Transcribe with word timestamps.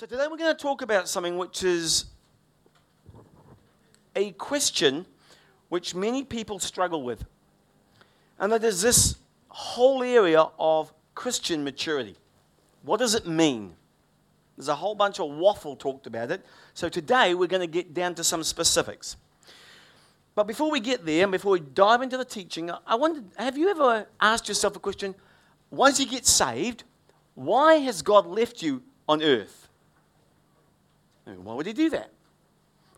So, 0.00 0.06
today 0.06 0.28
we're 0.30 0.38
going 0.38 0.56
to 0.56 0.62
talk 0.62 0.80
about 0.80 1.10
something 1.10 1.36
which 1.36 1.62
is 1.62 2.06
a 4.16 4.30
question 4.30 5.04
which 5.68 5.94
many 5.94 6.24
people 6.24 6.58
struggle 6.58 7.02
with. 7.02 7.26
And 8.38 8.50
that 8.50 8.64
is 8.64 8.80
this 8.80 9.16
whole 9.48 10.02
area 10.02 10.46
of 10.58 10.90
Christian 11.14 11.62
maturity. 11.62 12.16
What 12.82 12.96
does 12.96 13.14
it 13.14 13.26
mean? 13.26 13.74
There's 14.56 14.68
a 14.68 14.74
whole 14.74 14.94
bunch 14.94 15.20
of 15.20 15.32
waffle 15.32 15.76
talked 15.76 16.06
about 16.06 16.30
it. 16.30 16.46
So, 16.72 16.88
today 16.88 17.34
we're 17.34 17.46
going 17.46 17.60
to 17.60 17.66
get 17.66 17.92
down 17.92 18.14
to 18.14 18.24
some 18.24 18.42
specifics. 18.42 19.18
But 20.34 20.46
before 20.46 20.70
we 20.70 20.80
get 20.80 21.04
there 21.04 21.24
and 21.24 21.32
before 21.32 21.52
we 21.52 21.60
dive 21.60 22.00
into 22.00 22.16
the 22.16 22.24
teaching, 22.24 22.70
I 22.86 22.94
wonder 22.94 23.22
have 23.36 23.58
you 23.58 23.68
ever 23.68 24.06
asked 24.18 24.48
yourself 24.48 24.76
a 24.76 24.80
question? 24.80 25.14
Once 25.70 26.00
you 26.00 26.06
get 26.06 26.24
saved, 26.24 26.84
why 27.34 27.74
has 27.74 28.00
God 28.00 28.24
left 28.24 28.62
you 28.62 28.82
on 29.06 29.22
earth? 29.22 29.59
Why 31.24 31.54
would 31.54 31.66
He 31.66 31.72
do 31.72 31.90
that? 31.90 32.10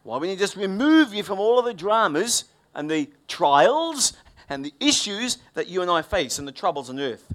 Why 0.02 0.16
wouldn't 0.16 0.38
He 0.38 0.42
just 0.42 0.56
remove 0.56 1.14
you 1.14 1.22
from 1.22 1.38
all 1.38 1.58
of 1.58 1.64
the 1.64 1.74
dramas 1.74 2.44
and 2.74 2.90
the 2.90 3.10
trials 3.28 4.14
and 4.48 4.64
the 4.64 4.74
issues 4.80 5.38
that 5.54 5.68
you 5.68 5.82
and 5.82 5.90
I 5.90 6.02
face 6.02 6.38
and 6.38 6.46
the 6.46 6.52
troubles 6.52 6.90
on 6.90 6.98
earth? 6.98 7.32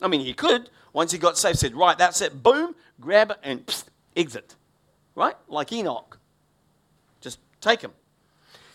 I 0.00 0.08
mean, 0.08 0.20
He 0.20 0.34
could. 0.34 0.70
Once 0.92 1.12
He 1.12 1.18
got 1.18 1.38
saved, 1.38 1.58
said, 1.58 1.74
Right, 1.74 1.96
that's 1.96 2.20
it, 2.20 2.42
boom, 2.42 2.74
grab 3.00 3.30
it 3.32 3.38
and 3.42 3.66
psst, 3.66 3.84
exit. 4.16 4.56
Right? 5.14 5.36
Like 5.48 5.72
Enoch. 5.72 6.18
Just 7.20 7.38
take 7.60 7.82
Him. 7.82 7.92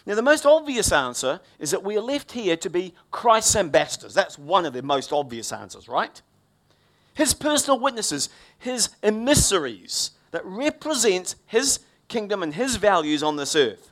Now, 0.07 0.15
the 0.15 0.21
most 0.21 0.45
obvious 0.45 0.93
answer 0.93 1.41
is 1.59 1.71
that 1.71 1.83
we 1.83 1.97
are 1.97 2.01
left 2.01 2.31
here 2.31 2.55
to 2.55 2.69
be 2.69 2.93
Christ's 3.11 3.57
ambassadors. 3.57 4.13
That's 4.13 4.39
one 4.39 4.65
of 4.65 4.71
the 4.71 4.81
most 4.81 5.11
obvious 5.11 5.51
answers, 5.51 5.89
right? 5.89 6.21
His 7.13 7.33
personal 7.33 7.77
witnesses, 7.77 8.29
his 8.57 8.89
emissaries 9.03 10.11
that 10.31 10.45
represent 10.45 11.35
his 11.45 11.79
kingdom 12.07 12.43
and 12.43 12.53
his 12.53 12.75
values 12.77 13.23
on 13.23 13.35
this 13.35 13.55
earth. 13.55 13.91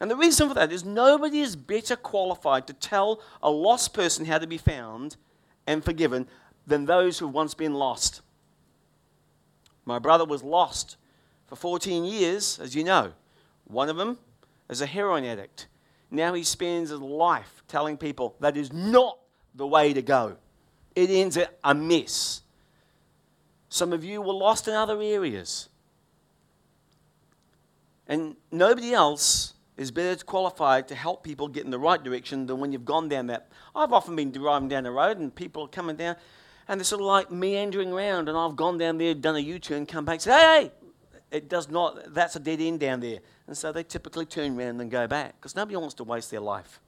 And 0.00 0.10
the 0.10 0.16
reason 0.16 0.48
for 0.48 0.54
that 0.54 0.72
is 0.72 0.84
nobody 0.84 1.40
is 1.40 1.56
better 1.56 1.96
qualified 1.96 2.66
to 2.66 2.72
tell 2.72 3.22
a 3.42 3.50
lost 3.50 3.94
person 3.94 4.26
how 4.26 4.38
to 4.38 4.46
be 4.46 4.58
found 4.58 5.16
and 5.66 5.84
forgiven 5.84 6.26
than 6.66 6.84
those 6.84 7.18
who 7.18 7.26
have 7.26 7.34
once 7.34 7.54
been 7.54 7.74
lost. 7.74 8.20
My 9.84 9.98
brother 9.98 10.24
was 10.24 10.42
lost 10.42 10.96
for 11.46 11.56
14 11.56 12.04
years, 12.04 12.58
as 12.58 12.74
you 12.74 12.84
know. 12.84 13.12
One 13.66 13.88
of 13.88 13.96
them 13.96 14.18
as 14.68 14.80
a 14.80 14.86
heroin 14.86 15.24
addict. 15.24 15.68
Now 16.10 16.34
he 16.34 16.42
spends 16.42 16.90
his 16.90 17.00
life 17.00 17.62
telling 17.68 17.96
people 17.96 18.36
that 18.40 18.56
is 18.56 18.72
not 18.72 19.18
the 19.54 19.66
way 19.66 19.92
to 19.92 20.02
go. 20.02 20.36
It 20.94 21.10
ends 21.10 21.36
at 21.36 21.58
a 21.64 21.74
mess. 21.74 22.42
Some 23.74 23.92
of 23.92 24.04
you 24.04 24.22
were 24.22 24.32
lost 24.32 24.68
in 24.68 24.74
other 24.74 25.02
areas. 25.02 25.68
And 28.06 28.36
nobody 28.52 28.94
else 28.94 29.54
is 29.76 29.90
better 29.90 30.24
qualified 30.24 30.86
to 30.86 30.94
help 30.94 31.24
people 31.24 31.48
get 31.48 31.64
in 31.64 31.72
the 31.72 31.78
right 31.80 32.00
direction 32.00 32.46
than 32.46 32.60
when 32.60 32.70
you've 32.70 32.84
gone 32.84 33.08
down 33.08 33.26
that. 33.26 33.48
I've 33.74 33.92
often 33.92 34.14
been 34.14 34.30
driving 34.30 34.68
down 34.68 34.84
the 34.84 34.92
road 34.92 35.18
and 35.18 35.34
people 35.34 35.64
are 35.64 35.68
coming 35.68 35.96
down 35.96 36.14
and 36.68 36.78
they're 36.78 36.84
sort 36.84 37.00
of 37.00 37.08
like 37.08 37.32
meandering 37.32 37.92
around 37.92 38.28
and 38.28 38.38
I've 38.38 38.54
gone 38.54 38.78
down 38.78 38.96
there, 38.96 39.12
done 39.12 39.34
a 39.34 39.40
U-turn, 39.40 39.86
come 39.86 40.04
back, 40.04 40.20
say, 40.20 40.30
hey, 40.30 40.72
it 41.32 41.48
does 41.48 41.68
not, 41.68 42.14
that's 42.14 42.36
a 42.36 42.40
dead 42.40 42.60
end 42.60 42.78
down 42.78 43.00
there. 43.00 43.18
And 43.48 43.58
so 43.58 43.72
they 43.72 43.82
typically 43.82 44.24
turn 44.24 44.56
around 44.56 44.80
and 44.80 44.88
go 44.88 45.08
back 45.08 45.34
because 45.40 45.56
nobody 45.56 45.74
wants 45.78 45.94
to 45.94 46.04
waste 46.04 46.30
their 46.30 46.38
life. 46.38 46.78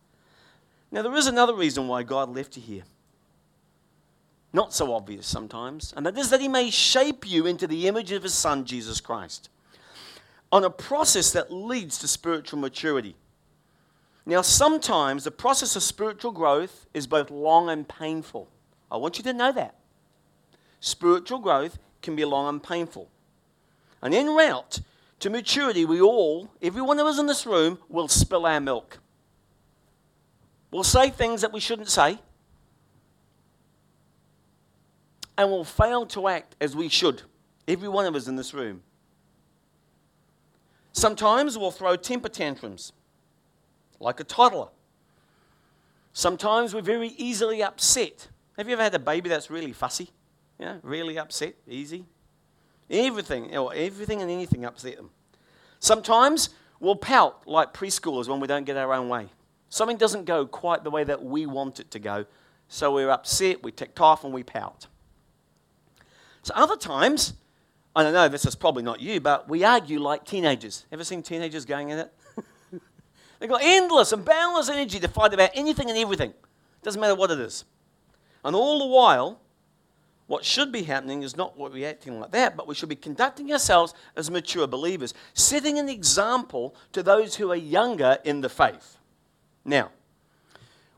Now, 0.93 1.03
there 1.03 1.17
is 1.17 1.27
another 1.27 1.57
reason 1.57 1.89
why 1.89 2.05
God 2.05 2.33
left 2.33 2.57
you 2.57 2.63
here. 2.63 2.85
Not 4.57 4.73
so 4.73 4.95
obvious 4.95 5.27
sometimes, 5.27 5.93
and 5.95 6.07
that 6.07 6.17
is 6.17 6.31
that 6.31 6.41
He 6.41 6.49
may 6.49 6.71
shape 6.71 7.29
you 7.29 7.45
into 7.45 7.67
the 7.67 7.87
image 7.87 8.11
of 8.11 8.23
His 8.23 8.33
Son, 8.33 8.65
Jesus 8.65 9.03
Christ, 9.03 9.51
on 10.51 10.65
a 10.65 10.71
process 10.71 11.31
that 11.33 11.53
leads 11.53 11.99
to 11.99 12.09
spiritual 12.09 12.59
maturity. 12.59 13.17
Now, 14.25 14.41
sometimes 14.41 15.25
the 15.25 15.31
process 15.31 15.77
of 15.77 15.83
spiritual 15.83 16.33
growth 16.33 16.87
is 16.95 17.07
both 17.07 17.31
long 17.31 17.69
and 17.69 17.87
painful. 17.87 18.49
I 18.91 18.97
want 18.97 19.19
you 19.19 19.25
to 19.25 19.35
know 19.35 19.53
that. 19.53 19.75
Spiritual 20.81 21.41
growth 21.41 21.79
can 22.01 22.17
be 22.17 22.25
long 22.25 22.49
and 22.49 22.63
painful. 22.63 23.11
And 24.01 24.15
en 24.15 24.35
route 24.35 24.81
to 25.21 25.29
maturity, 25.29 25.85
we 25.85 26.01
all, 26.01 26.49
every 26.63 26.81
one 26.81 26.99
of 26.99 27.07
us 27.07 27.19
in 27.19 27.27
this 27.27 27.45
room, 27.45 27.79
will 27.91 28.09
spill 28.09 28.47
our 28.47 28.61
milk. 28.61 29.01
We'll 30.71 30.83
say 30.83 31.11
things 31.11 31.43
that 31.43 31.53
we 31.53 31.61
shouldn't 31.61 31.91
say. 31.91 32.21
And 35.39 35.51
we'll 35.51 35.65
fail 35.65 36.07
to 36.07 36.29
act 36.29 36.57
as 36.61 36.75
we 36.75 36.89
should. 36.89 37.23
Every 37.69 37.89
one 37.89 38.07
of 38.07 38.15
us 38.15 38.27
in 38.29 38.37
this 38.37 38.55
room. 38.55 38.83
Sometimes 40.93 41.59
we'll 41.59 41.71
throw 41.71 41.95
temper 41.97 42.31
tantrums, 42.31 42.93
like 44.01 44.19
a 44.19 44.25
toddler. 44.25 44.69
Sometimes 46.15 46.73
we're 46.73 46.81
very 46.81 47.09
easily 47.19 47.63
upset. 47.63 48.29
Have 48.57 48.67
you 48.67 48.73
ever 48.73 48.83
had 48.83 48.95
a 48.95 48.99
baby 48.99 49.29
that's 49.29 49.51
really 49.51 49.73
fussy? 49.73 50.09
Yeah, 50.59 50.77
really 50.83 51.19
upset, 51.19 51.55
easy. 51.69 52.07
Everything, 52.89 53.55
or 53.55 53.75
everything 53.75 54.23
and 54.23 54.31
anything 54.31 54.65
upset 54.65 54.97
them. 54.97 55.11
Sometimes 55.81 56.49
we'll 56.81 56.97
pout 56.97 57.47
like 57.47 57.75
preschoolers 57.75 58.29
when 58.29 58.41
we 58.41 58.47
don't 58.47 58.65
get 58.65 58.79
our 58.79 58.95
own 58.95 59.11
way. 59.11 59.29
Something 59.69 59.99
doesn't 59.99 60.25
go 60.25 60.47
quite 60.47 60.85
the 60.85 60.91
way 60.91 61.05
that 61.05 61.23
we 61.23 61.45
want 61.45 61.79
it 61.81 61.91
to 61.91 61.99
go, 61.99 62.25
so 62.69 62.95
we're 62.95 63.11
upset, 63.11 63.63
we 63.63 63.71
ticked 63.71 64.01
off, 64.01 64.25
and 64.25 64.33
we 64.33 64.43
pout. 64.43 64.87
So 66.47 66.55
other 66.55 66.77
times, 66.77 67.35
I 67.97 68.05
don't 68.05 68.13
know, 68.13 68.29
this 68.29 68.47
is 68.47 68.55
probably 68.55 68.85
not 68.85 69.01
you, 69.01 69.19
but 69.19 69.49
we 69.49 69.65
argue 69.65 69.99
like 69.99 70.25
teenagers. 70.25 70.87
Ever 70.93 71.03
seen 71.03 71.21
teenagers 71.21 71.65
going 71.65 71.91
at 71.91 71.99
it? 71.99 72.41
They've 73.41 73.51
got 73.51 73.63
endless 73.65 74.13
and 74.13 74.25
boundless 74.25 74.69
energy 74.69 75.01
to 75.01 75.09
fight 75.09 75.35
about 75.35 75.51
anything 75.55 75.91
and 75.91 75.99
everything. 75.99 76.33
Doesn't 76.85 77.01
matter 77.01 77.17
what 77.17 77.33
it 77.33 77.41
is. 77.41 77.65
And 78.45 78.55
all 78.55 78.79
the 78.79 78.87
while, 78.87 79.41
what 80.29 80.45
should 80.45 80.71
be 80.71 80.85
happening 80.85 81.25
is 81.25 81.37
not 81.37 81.59
what 81.59 81.73
we're 81.73 81.89
acting 81.89 82.21
like 82.21 82.31
that, 82.31 82.57
but 82.57 82.69
we 82.69 82.77
should 82.77 82.91
be 82.91 82.95
conducting 82.95 83.51
ourselves 83.51 83.93
as 84.15 84.31
mature 84.31 84.69
believers, 84.69 85.15
setting 85.35 85.81
an 85.81 85.89
example 85.89 86.77
to 86.93 87.03
those 87.03 87.35
who 87.35 87.51
are 87.51 87.57
younger 87.57 88.19
in 88.23 88.41
the 88.41 88.49
faith. 88.49 88.99
Now, 89.65 89.91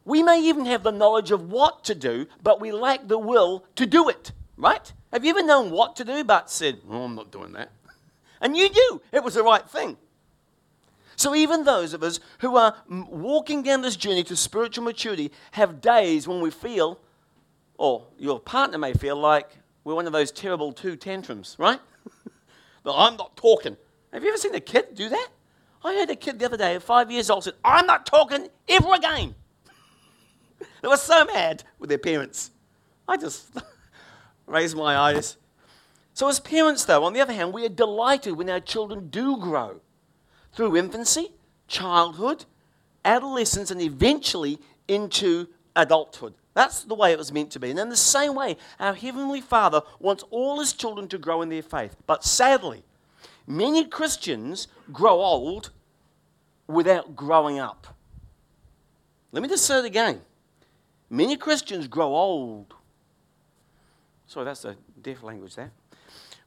we 0.05 0.23
may 0.23 0.43
even 0.43 0.67
have 0.67 0.83
the 0.83 0.93
knowledge 0.93 1.31
of 1.31 1.51
what 1.51 1.85
to 1.85 1.95
do, 1.95 2.27
but 2.43 2.61
we 2.61 2.71
lack 2.71 3.09
the 3.09 3.19
will 3.19 3.65
to 3.77 3.87
do 3.87 4.11
it, 4.11 4.33
right? 4.59 4.93
Have 5.13 5.25
you 5.25 5.31
ever 5.31 5.43
known 5.43 5.71
what 5.71 5.97
to 5.97 6.05
do, 6.05 6.25
but 6.25 6.51
said, 6.51 6.81
Oh, 6.91 7.05
I'm 7.05 7.15
not 7.15 7.31
doing 7.31 7.53
that? 7.53 7.71
And 8.41 8.57
you 8.57 8.69
knew 8.69 9.03
it 9.11 9.25
was 9.25 9.35
the 9.35 9.43
right 9.43 9.69
thing. 9.69 9.97
So, 11.17 11.35
even 11.35 11.65
those 11.65 11.93
of 11.93 12.05
us 12.05 12.21
who 12.39 12.57
are 12.57 12.77
walking 12.89 13.65
down 13.65 13.83
this 13.83 13.97
journey 13.97 14.23
to 14.23 14.37
spiritual 14.37 14.85
maturity 14.85 15.33
have 15.51 15.81
days 15.81 16.29
when 16.29 16.41
we 16.41 16.53
feel 16.53 17.01
or 17.77 18.07
your 18.17 18.39
partner 18.39 18.79
may 18.79 18.93
feel 18.93 19.17
like 19.17 19.59
we're 19.83 19.97
one 19.97 20.07
of 20.07 20.13
those 20.13 20.31
terrible 20.31 20.73
two 20.73 20.95
tantrums, 20.95 21.57
right? 21.59 21.81
but 22.85 22.95
I'm 22.97 23.17
not 23.17 23.37
talking. 23.37 23.77
Have 24.13 24.23
you 24.23 24.29
ever 24.29 24.39
seen 24.39 24.55
a 24.55 24.61
kid 24.61 24.95
do 24.95 25.09
that? 25.09 25.29
I 25.83 25.95
heard 25.95 26.11
a 26.11 26.17
kid 26.17 26.39
the 26.39 26.45
other 26.45 26.57
day, 26.57 26.79
five 26.79 27.11
years 27.11 27.31
old, 27.31 27.43
said, 27.43 27.55
I'm 27.65 27.87
not 27.87 28.07
talking 28.07 28.49
ever 28.69 28.95
again. 28.95 29.35
they 30.83 30.89
were 30.89 30.97
so 30.97 31.25
mad 31.25 31.65
with 31.81 31.89
their 31.89 31.99
parents. 31.99 32.53
I 33.09 33.17
just 33.17 33.51
raised 34.49 34.77
my 34.77 34.97
eyes. 34.97 35.37
So, 36.15 36.29
as 36.29 36.41
parents, 36.41 36.85
though, 36.85 37.05
on 37.05 37.13
the 37.13 37.21
other 37.21 37.33
hand, 37.33 37.53
we 37.53 37.65
are 37.65 37.71
delighted 37.71 38.37
when 38.37 38.51
our 38.51 38.61
children 38.61 39.09
do 39.09 39.37
grow 39.37 39.81
through 40.53 40.77
infancy, 40.77 41.33
childhood, 41.69 42.45
adolescence, 43.05 43.71
and 43.71 43.81
eventually 43.81 44.59
into 44.89 45.49
adulthood. 45.77 46.35
That's 46.55 46.83
the 46.83 46.97
way 46.97 47.13
it 47.13 47.19
was 47.19 47.31
meant 47.31 47.53
to 47.53 47.61
be. 47.61 47.71
And 47.71 47.79
in 47.79 47.89
the 47.89 47.97
same 47.97 48.35
way, 48.35 48.57
our 48.81 48.95
Heavenly 48.95 49.41
Father 49.41 49.83
wants 50.01 50.25
all 50.31 50.59
His 50.59 50.73
children 50.73 51.07
to 51.09 51.19
grow 51.19 51.41
in 51.43 51.51
their 51.51 51.63
faith. 51.63 51.95
But 52.07 52.25
sadly, 52.25 52.83
many 53.47 53.85
Christians 53.85 54.67
grow 54.93 55.21
old 55.21 55.71
without 56.67 57.15
growing 57.15 57.61
up. 57.61 57.97
Let 59.31 59.43
me 59.43 59.49
just 59.49 59.67
say 59.67 59.79
it 59.79 59.85
again. 59.85 60.23
Many 61.09 61.37
Christians 61.37 61.87
grow 61.87 62.09
old. 62.09 62.75
Sorry, 64.29 64.45
that's 64.45 64.67
a 64.67 64.77
deaf 65.01 65.23
language 65.23 65.57
there. 65.57 65.73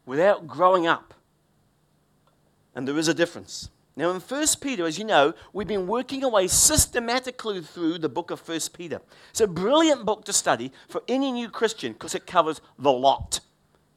Without 0.06 0.48
growing 0.48 0.86
up. 0.86 1.16
And 2.75 2.88
there 2.88 2.98
is 2.98 3.07
a 3.07 3.13
difference. 3.13 3.69
Now, 3.95 4.12
in 4.12 4.22
1 4.22 4.48
Peter, 4.62 4.86
as 4.86 4.98
you 4.98 5.04
know, 5.04 5.33
we've 5.51 5.68
been 5.68 5.88
working 5.88 6.24
away 6.24 6.48
systematically 6.48 7.60
through 7.62 7.98
the 7.98 8.07
book 8.07 8.31
of 8.31 8.48
1 8.48 8.60
Peter. 8.74 9.01
It's 9.31 9.42
a 9.42 9.48
brilliant 9.48 10.06
book 10.06 10.24
to 10.25 10.33
study 10.33 10.72
for 10.88 11.01
any 11.07 11.31
new 11.31 11.50
Christian 11.50 11.94
because 11.94 12.16
it 12.16 12.25
covers 12.25 12.62
the 12.78 12.92
lot. 12.92 13.42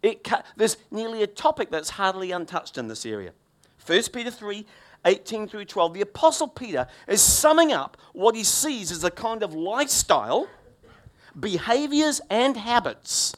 It 0.02 0.24
co- 0.24 0.42
there's 0.56 0.78
nearly 0.90 1.22
a 1.22 1.26
topic 1.26 1.70
that's 1.70 1.90
hardly 1.90 2.32
untouched 2.32 2.78
in 2.78 2.88
this 2.88 3.06
area. 3.06 3.32
1 3.86 4.02
Peter 4.12 4.30
3 4.30 4.66
18 5.06 5.46
through 5.46 5.66
12, 5.66 5.92
the 5.92 6.00
Apostle 6.00 6.48
Peter 6.48 6.86
is 7.06 7.20
summing 7.20 7.72
up 7.72 7.98
what 8.14 8.34
he 8.34 8.42
sees 8.42 8.90
as 8.90 9.04
a 9.04 9.10
kind 9.10 9.42
of 9.42 9.52
lifestyle, 9.52 10.48
behaviors, 11.38 12.22
and 12.30 12.56
habits 12.56 13.34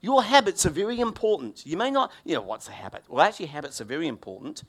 your 0.00 0.22
habits 0.22 0.64
are 0.64 0.70
very 0.70 1.00
important. 1.00 1.66
You 1.66 1.76
may 1.76 1.90
not, 1.90 2.10
you 2.24 2.34
know, 2.34 2.40
what's 2.40 2.68
a 2.68 2.72
habit? 2.72 3.04
Well, 3.08 3.24
actually, 3.24 3.46
habits 3.46 3.80
are 3.80 3.84
very 3.84 4.08
important. 4.08 4.62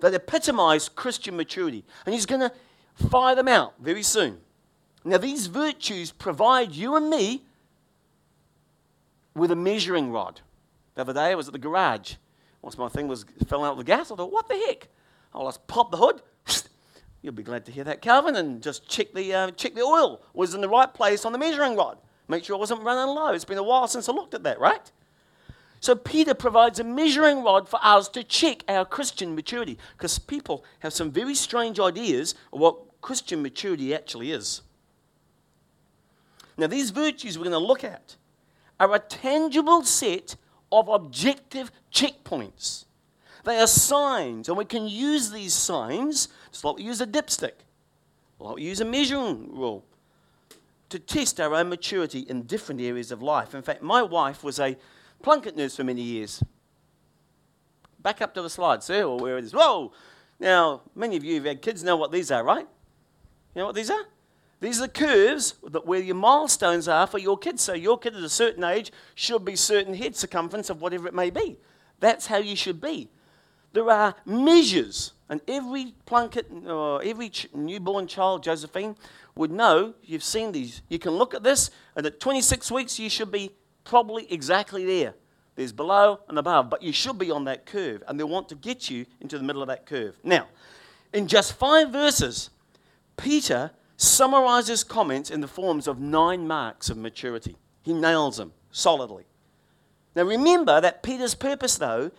They 0.00 0.12
epitomize 0.12 0.88
Christian 0.88 1.36
maturity. 1.36 1.84
And 2.04 2.14
he's 2.14 2.26
going 2.26 2.40
to 2.40 2.52
fire 3.08 3.36
them 3.36 3.48
out 3.48 3.74
very 3.80 4.02
soon. 4.02 4.38
Now, 5.04 5.18
these 5.18 5.46
virtues 5.46 6.10
provide 6.10 6.72
you 6.72 6.96
and 6.96 7.08
me 7.08 7.42
with 9.34 9.50
a 9.50 9.56
measuring 9.56 10.10
rod. 10.10 10.40
The 10.94 11.02
other 11.02 11.12
day, 11.12 11.30
I 11.30 11.34
was 11.34 11.46
at 11.46 11.52
the 11.52 11.58
garage. 11.58 12.14
Once 12.60 12.76
my 12.76 12.88
thing 12.88 13.08
was 13.08 13.24
fell 13.46 13.64
out 13.64 13.76
the 13.76 13.84
gas, 13.84 14.10
I 14.10 14.16
thought, 14.16 14.32
what 14.32 14.48
the 14.48 14.56
heck? 14.66 14.88
I'll 15.34 15.46
just 15.46 15.66
pop 15.66 15.90
the 15.90 15.96
hood. 15.96 16.20
You'll 17.22 17.32
be 17.32 17.42
glad 17.42 17.64
to 17.66 17.72
hear 17.72 17.84
that, 17.84 18.02
Calvin, 18.02 18.36
and 18.36 18.62
just 18.62 18.88
check 18.88 19.12
the, 19.14 19.32
uh, 19.32 19.50
check 19.52 19.74
the 19.74 19.82
oil 19.82 20.22
was 20.34 20.54
in 20.54 20.60
the 20.60 20.68
right 20.68 20.92
place 20.92 21.24
on 21.24 21.32
the 21.32 21.38
measuring 21.38 21.76
rod. 21.76 21.98
Make 22.32 22.44
sure 22.44 22.56
it 22.56 22.60
wasn't 22.60 22.80
running 22.80 23.14
low. 23.14 23.34
It's 23.34 23.44
been 23.44 23.58
a 23.58 23.62
while 23.62 23.86
since 23.86 24.08
I 24.08 24.12
looked 24.12 24.32
at 24.32 24.42
that, 24.44 24.58
right? 24.58 24.90
So 25.80 25.94
Peter 25.94 26.32
provides 26.32 26.80
a 26.80 26.84
measuring 26.84 27.44
rod 27.44 27.68
for 27.68 27.78
us 27.82 28.08
to 28.08 28.24
check 28.24 28.64
our 28.68 28.86
Christian 28.86 29.34
maturity 29.34 29.76
because 29.98 30.18
people 30.18 30.64
have 30.78 30.94
some 30.94 31.10
very 31.10 31.34
strange 31.34 31.78
ideas 31.78 32.34
of 32.50 32.60
what 32.60 33.02
Christian 33.02 33.42
maturity 33.42 33.94
actually 33.94 34.30
is. 34.30 34.62
Now, 36.56 36.68
these 36.68 36.88
virtues 36.88 37.36
we're 37.36 37.44
going 37.44 37.52
to 37.52 37.58
look 37.58 37.84
at 37.84 38.16
are 38.80 38.94
a 38.94 38.98
tangible 38.98 39.84
set 39.84 40.36
of 40.70 40.88
objective 40.88 41.70
checkpoints. 41.92 42.86
They 43.44 43.58
are 43.58 43.66
signs, 43.66 44.48
and 44.48 44.56
we 44.56 44.64
can 44.64 44.88
use 44.88 45.30
these 45.30 45.52
signs, 45.52 46.28
just 46.50 46.64
like 46.64 46.76
we 46.76 46.84
use 46.84 47.02
a 47.02 47.06
dipstick, 47.06 47.66
like 48.38 48.56
we 48.56 48.62
use 48.62 48.80
a 48.80 48.86
measuring 48.86 49.54
rule, 49.54 49.84
to 50.92 50.98
test 50.98 51.40
our 51.40 51.54
own 51.54 51.70
maturity 51.70 52.20
in 52.20 52.42
different 52.42 52.80
areas 52.80 53.10
of 53.10 53.22
life. 53.22 53.54
In 53.54 53.62
fact, 53.62 53.82
my 53.82 54.02
wife 54.02 54.44
was 54.44 54.60
a 54.60 54.76
Plunket 55.22 55.56
nurse 55.56 55.76
for 55.76 55.84
many 55.84 56.02
years. 56.02 56.42
Back 58.00 58.20
up 58.20 58.34
to 58.34 58.42
the 58.42 58.50
slide, 58.50 58.82
sir, 58.82 59.04
or 59.04 59.18
where 59.18 59.38
it 59.38 59.44
is. 59.44 59.52
Whoa! 59.52 59.92
Now, 60.40 60.82
many 60.94 61.16
of 61.16 61.24
you 61.24 61.36
who've 61.36 61.44
had 61.44 61.62
kids 61.62 61.84
know 61.84 61.96
what 61.96 62.10
these 62.10 62.30
are, 62.32 62.42
right? 62.42 62.66
You 63.54 63.60
know 63.60 63.66
what 63.66 63.76
these 63.76 63.90
are? 63.90 64.04
These 64.60 64.78
are 64.78 64.86
the 64.86 64.92
curves 64.92 65.54
that 65.70 65.86
where 65.86 66.00
your 66.00 66.16
milestones 66.16 66.88
are 66.88 67.06
for 67.06 67.18
your 67.18 67.38
kids. 67.38 67.62
So 67.62 67.72
your 67.74 67.98
kid 67.98 68.16
at 68.16 68.22
a 68.22 68.28
certain 68.28 68.64
age 68.64 68.92
should 69.14 69.44
be 69.44 69.56
certain 69.56 69.94
head 69.94 70.16
circumference 70.16 70.68
of 70.68 70.82
whatever 70.82 71.06
it 71.06 71.14
may 71.14 71.30
be. 71.30 71.56
That's 72.00 72.26
how 72.26 72.38
you 72.38 72.56
should 72.56 72.80
be. 72.80 73.08
There 73.72 73.88
are 73.88 74.14
measures, 74.26 75.12
and 75.28 75.40
every 75.48 75.94
plunket 76.06 76.66
or 76.66 77.02
every 77.02 77.30
ch- 77.30 77.48
newborn 77.54 78.06
child, 78.06 78.42
Josephine, 78.42 78.96
would 79.34 79.50
know. 79.50 79.94
You've 80.02 80.24
seen 80.24 80.52
these. 80.52 80.82
You 80.88 80.98
can 80.98 81.12
look 81.12 81.34
at 81.34 81.42
this, 81.42 81.70
and 81.96 82.06
at 82.06 82.20
26 82.20 82.70
weeks, 82.70 82.98
you 82.98 83.08
should 83.08 83.30
be 83.30 83.50
probably 83.84 84.32
exactly 84.32 84.84
there. 84.84 85.14
There's 85.54 85.72
below 85.72 86.20
and 86.28 86.38
above, 86.38 86.70
but 86.70 86.82
you 86.82 86.92
should 86.92 87.18
be 87.18 87.30
on 87.30 87.44
that 87.44 87.66
curve, 87.66 88.02
and 88.08 88.18
they'll 88.18 88.28
want 88.28 88.48
to 88.50 88.54
get 88.54 88.88
you 88.88 89.06
into 89.20 89.36
the 89.36 89.44
middle 89.44 89.62
of 89.62 89.68
that 89.68 89.86
curve. 89.86 90.16
Now, 90.24 90.46
in 91.12 91.28
just 91.28 91.52
five 91.54 91.90
verses, 91.90 92.50
Peter 93.16 93.70
summarizes 93.96 94.82
comments 94.82 95.30
in 95.30 95.40
the 95.40 95.48
forms 95.48 95.86
of 95.86 96.00
nine 96.00 96.46
marks 96.46 96.88
of 96.88 96.96
maturity. 96.96 97.56
He 97.82 97.92
nails 97.92 98.38
them 98.38 98.52
solidly. 98.70 99.24
Now, 100.14 100.24
remember 100.24 100.80
that 100.80 101.02
Peter's 101.02 101.34
purpose, 101.34 101.76
though, 101.76 102.10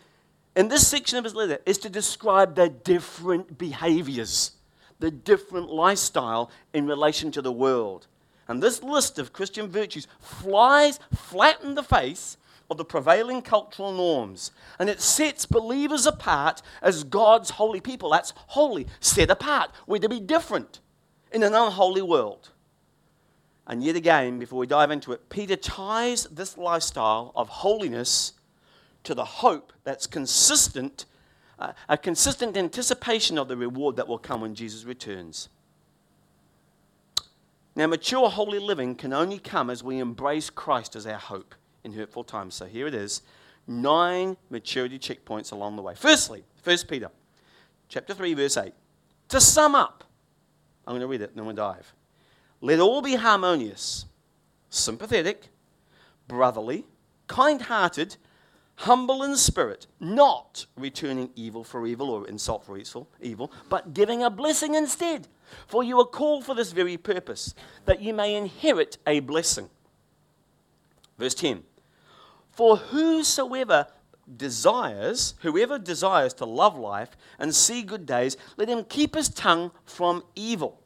in 0.55 0.67
this 0.67 0.87
section 0.87 1.17
of 1.17 1.23
his 1.23 1.35
letter, 1.35 1.59
is 1.65 1.77
to 1.79 1.89
describe 1.89 2.55
the 2.55 2.69
different 2.69 3.57
behaviors, 3.57 4.51
the 5.03 5.11
different 5.11 5.69
lifestyle 5.69 6.49
in 6.73 6.87
relation 6.87 7.29
to 7.29 7.41
the 7.41 7.51
world. 7.51 8.07
And 8.47 8.63
this 8.63 8.81
list 8.81 9.19
of 9.19 9.33
Christian 9.33 9.67
virtues 9.67 10.07
flies 10.21 10.97
flat 11.13 11.61
in 11.61 11.75
the 11.75 11.83
face 11.83 12.37
of 12.71 12.77
the 12.77 12.85
prevailing 12.85 13.41
cultural 13.41 13.91
norms. 13.91 14.51
And 14.79 14.89
it 14.89 15.01
sets 15.01 15.45
believers 15.45 16.05
apart 16.05 16.61
as 16.81 17.03
God's 17.03 17.49
holy 17.49 17.81
people. 17.81 18.11
That's 18.11 18.31
holy, 18.35 18.87
set 19.01 19.29
apart. 19.29 19.71
We're 19.87 19.99
to 19.99 20.07
be 20.07 20.21
different 20.21 20.79
in 21.33 21.43
an 21.43 21.53
unholy 21.53 22.01
world. 22.01 22.51
And 23.67 23.83
yet 23.83 23.97
again, 23.97 24.39
before 24.39 24.59
we 24.59 24.67
dive 24.67 24.89
into 24.89 25.11
it, 25.11 25.27
Peter 25.27 25.57
ties 25.57 26.27
this 26.31 26.57
lifestyle 26.57 27.33
of 27.35 27.49
holiness 27.49 28.31
to 29.03 29.13
the 29.13 29.25
hope 29.25 29.73
that's 29.83 30.07
consistent, 30.07 31.03
a 31.59 31.97
consistent 31.97 32.57
anticipation 32.57 33.37
of 33.37 33.47
the 33.47 33.57
reward 33.57 33.95
that 33.95 34.07
will 34.07 34.17
come 34.17 34.41
when 34.41 34.55
Jesus 34.55 34.83
returns. 34.83 35.49
Now, 37.75 37.87
mature 37.87 38.29
holy 38.29 38.59
living 38.59 38.95
can 38.95 39.13
only 39.13 39.39
come 39.39 39.69
as 39.69 39.83
we 39.83 39.99
embrace 39.99 40.49
Christ 40.49 40.95
as 40.95 41.07
our 41.07 41.17
hope 41.17 41.55
in 41.83 41.93
hurtful 41.93 42.23
times. 42.23 42.53
So 42.55 42.65
here 42.65 42.87
it 42.87 42.93
is 42.93 43.21
nine 43.67 44.37
maturity 44.49 44.99
checkpoints 44.99 45.51
along 45.51 45.75
the 45.75 45.81
way. 45.81 45.95
Firstly, 45.95 46.43
1 46.63 46.77
Peter 46.87 47.09
chapter 47.89 48.13
3, 48.13 48.33
verse 48.33 48.57
8. 48.57 48.73
To 49.29 49.41
sum 49.41 49.75
up, 49.75 50.03
I'm 50.85 50.93
going 50.93 51.01
to 51.01 51.07
read 51.07 51.21
it 51.21 51.29
and 51.29 51.37
then 51.37 51.45
we'll 51.45 51.55
dive. 51.55 51.93
Let 52.61 52.79
all 52.79 53.01
be 53.01 53.15
harmonious, 53.15 54.05
sympathetic, 54.69 55.49
brotherly, 56.27 56.85
kind 57.27 57.61
hearted, 57.61 58.17
humble 58.75 59.23
in 59.23 59.35
spirit, 59.35 59.87
not 59.99 60.65
returning 60.77 61.29
evil 61.35 61.63
for 61.63 61.85
evil 61.85 62.09
or 62.09 62.27
insult 62.27 62.65
for 62.65 62.77
evil, 63.21 63.51
but 63.69 63.93
giving 63.93 64.23
a 64.23 64.29
blessing 64.29 64.75
instead. 64.75 65.27
For 65.67 65.83
you 65.83 65.99
are 65.99 66.05
called 66.05 66.45
for 66.45 66.55
this 66.55 66.71
very 66.71 66.97
purpose, 66.97 67.53
that 67.85 68.01
you 68.01 68.13
may 68.13 68.35
inherit 68.35 68.97
a 69.05 69.19
blessing. 69.19 69.69
Verse 71.17 71.35
10 71.35 71.63
For 72.51 72.77
whosoever 72.77 73.87
desires, 74.37 75.35
whoever 75.41 75.77
desires 75.77 76.33
to 76.35 76.45
love 76.45 76.77
life 76.77 77.15
and 77.39 77.53
see 77.53 77.83
good 77.83 78.05
days, 78.05 78.37
let 78.57 78.69
him 78.69 78.83
keep 78.83 79.15
his 79.15 79.29
tongue 79.29 79.71
from 79.85 80.23
evil 80.35 80.81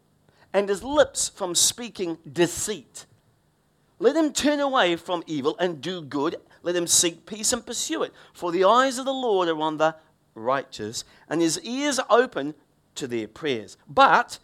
and 0.54 0.70
his 0.70 0.84
lips 0.84 1.30
from 1.30 1.56
speaking 1.56 2.18
deceit. 2.32 3.06
Let 4.00 4.16
him 4.16 4.32
turn 4.32 4.60
away 4.60 4.96
from 4.96 5.24
evil 5.26 5.56
and 5.60 5.82
do 5.82 6.02
good. 6.02 6.38
Let 6.64 6.76
him 6.76 6.88
seek 6.88 7.26
peace 7.26 7.54
and 7.54 7.66
pursue 7.66 8.04
it. 8.04 8.14
For 8.34 8.52
the 8.52 8.64
eyes 8.64 8.98
of 8.98 9.06
the 9.06 9.14
Lord 9.14 9.48
are 9.48 9.62
on 9.62 9.78
the 9.78 9.96
righteous, 10.36 11.04
and 11.30 11.42
his 11.42 11.60
ears 11.62 12.00
are 12.00 12.08
open 12.10 12.56
to 12.96 13.08
their 13.08 13.28
prayers. 13.28 13.78
But 13.88 14.40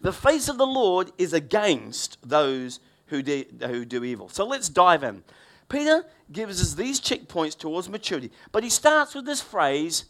the 0.00 0.12
face 0.12 0.48
of 0.48 0.58
the 0.58 0.66
Lord 0.66 1.12
is 1.18 1.32
against 1.32 2.18
those 2.22 2.80
who 3.06 3.22
do, 3.22 3.44
who 3.60 3.84
do 3.84 4.04
evil. 4.04 4.28
So 4.28 4.46
let's 4.46 4.68
dive 4.68 5.02
in. 5.02 5.22
Peter 5.68 6.04
gives 6.30 6.60
us 6.60 6.74
these 6.74 7.00
checkpoints 7.00 7.56
towards 7.56 7.88
maturity, 7.88 8.30
but 8.52 8.62
he 8.62 8.70
starts 8.70 9.14
with 9.14 9.24
this 9.24 9.40
phrase 9.40 10.04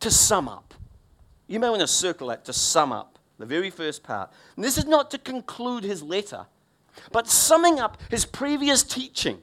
to 0.00 0.10
sum 0.10 0.48
up. 0.48 0.74
You 1.46 1.60
may 1.60 1.68
want 1.68 1.80
to 1.80 1.86
circle 1.86 2.28
that 2.28 2.44
to 2.46 2.52
sum 2.52 2.92
up, 2.92 3.18
the 3.38 3.46
very 3.46 3.70
first 3.70 4.02
part. 4.02 4.30
And 4.56 4.64
this 4.64 4.78
is 4.78 4.86
not 4.86 5.10
to 5.10 5.18
conclude 5.18 5.84
his 5.84 6.02
letter, 6.02 6.46
but 7.10 7.28
summing 7.28 7.80
up 7.80 7.98
his 8.10 8.24
previous 8.24 8.82
teaching, 8.82 9.42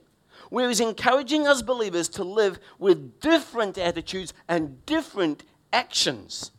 where 0.50 0.68
he's 0.68 0.80
encouraging 0.80 1.48
us 1.48 1.62
believers 1.62 2.10
to 2.10 2.24
live 2.24 2.60
with 2.78 3.20
different 3.20 3.78
attitudes 3.78 4.34
and 4.48 4.86
different 4.86 5.44
actions. 5.72 6.52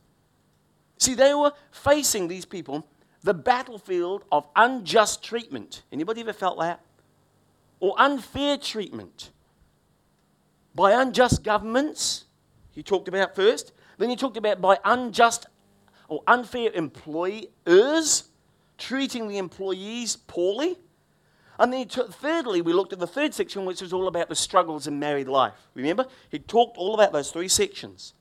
See, 0.99 1.15
they 1.15 1.35
were 1.35 1.53
facing 1.71 2.29
these 2.29 2.45
people 2.45 2.87
the 3.23 3.35
battlefield 3.35 4.25
of 4.33 4.47
unjust 4.57 5.23
treatment. 5.23 5.83
Anybody 5.93 6.23
ever 6.23 6.33
felt 6.33 6.59
that? 6.59 6.81
Or 7.81 7.95
unfair 7.99 8.57
treatment 8.57 9.31
by 10.75 10.93
unjust 10.93 11.43
governments, 11.43 12.25
he 12.73 12.83
talked 12.83 13.09
about 13.09 13.35
first. 13.35 13.73
Then 13.99 14.09
he 14.09 14.17
talked 14.17 14.37
about 14.37 14.61
by 14.61 14.79
unjust 14.85 15.47
or 16.09 16.23
unfair 16.27 16.71
employers 16.73 18.25
treating 18.79 19.29
the 19.29 19.39
employees 19.39 20.17
poorly. 20.17 20.79
And 21.61 21.73
then, 21.73 21.87
took, 21.87 22.13
thirdly, 22.13 22.63
we 22.63 22.73
looked 22.73 22.93
at 22.93 22.99
the 22.99 23.07
third 23.07 23.35
section, 23.35 23.67
which 23.67 23.83
was 23.83 23.93
all 23.93 24.09
about 24.09 24.29
the 24.29 24.35
struggles 24.35 24.87
in 24.87 24.99
married 24.99 25.29
life. 25.29 25.53
Remember? 25.75 26.07
He 26.31 26.39
talked 26.39 26.79
all 26.79 26.95
about 26.95 27.13
those 27.13 27.31
three 27.31 27.49
sections. 27.49 28.15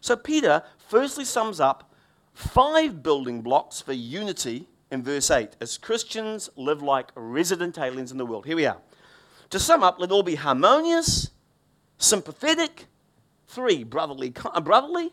So, 0.00 0.16
Peter 0.16 0.64
firstly 0.76 1.24
sums 1.24 1.60
up 1.60 1.94
five 2.34 3.02
building 3.02 3.40
blocks 3.40 3.80
for 3.80 3.92
unity 3.92 4.66
in 4.90 5.02
verse 5.02 5.30
8 5.30 5.50
as 5.60 5.78
Christians 5.78 6.50
live 6.56 6.82
like 6.82 7.12
resident 7.14 7.78
aliens 7.78 8.10
in 8.10 8.18
the 8.18 8.26
world. 8.26 8.46
Here 8.46 8.56
we 8.56 8.66
are. 8.66 8.78
To 9.50 9.60
sum 9.60 9.82
up, 9.82 10.00
let 10.00 10.10
all 10.10 10.24
be 10.24 10.34
harmonious, 10.34 11.30
sympathetic, 11.98 12.86
three, 13.46 13.84
brotherly, 13.84 14.34
uh, 14.44 14.60
brotherly 14.60 15.12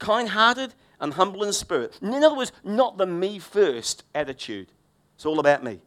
kind 0.00 0.30
hearted, 0.30 0.74
and 0.98 1.14
humble 1.14 1.44
in 1.44 1.52
spirit. 1.52 1.98
In 2.02 2.12
other 2.12 2.36
words, 2.36 2.52
not 2.64 2.98
the 2.98 3.06
me 3.06 3.38
first 3.38 4.04
attitude. 4.14 4.68
It's 5.14 5.24
all 5.24 5.38
about 5.38 5.62
me. 5.62 5.80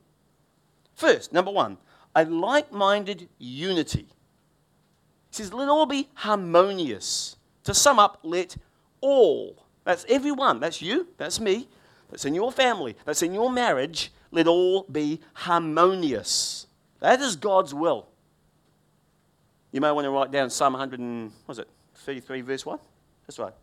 First, 0.96 1.34
number 1.34 1.52
one, 1.52 1.78
a 2.16 2.26
like 2.26 2.72
minded 2.72 3.30
unity. 3.40 4.08
He 5.30 5.38
says, 5.38 5.54
let 5.54 5.70
all 5.70 5.86
be 5.86 6.10
harmonious. 6.14 7.38
To 7.64 7.74
sum 7.74 7.98
up, 7.98 8.20
let 8.24 8.56
all 9.02 9.64
that's 9.84 10.06
everyone. 10.08 10.60
That's 10.60 10.82
you. 10.82 11.08
That's 11.18 11.40
me. 11.40 11.68
That's 12.10 12.26
in 12.26 12.36
your 12.36 12.52
family. 12.52 12.96
That's 13.06 13.22
in 13.22 13.34
your 13.34 13.52
marriage. 13.52 14.12
Let 14.32 14.48
all 14.48 14.84
be 14.84 15.20
harmonious. 15.34 16.68
That 17.00 17.20
is 17.20 17.36
God's 17.36 17.74
will. 17.74 18.08
You 19.72 19.82
may 19.82 19.92
want 19.92 20.06
to 20.06 20.12
write 20.12 20.32
down 20.32 20.50
Psalm 20.50 20.74
100 20.74 21.00
and, 21.00 21.32
was 21.48 21.60
it, 21.60 21.68
33 21.96 22.42
verse 22.42 22.66
1? 22.66 22.80
That's 23.28 23.40
right. 23.40 23.54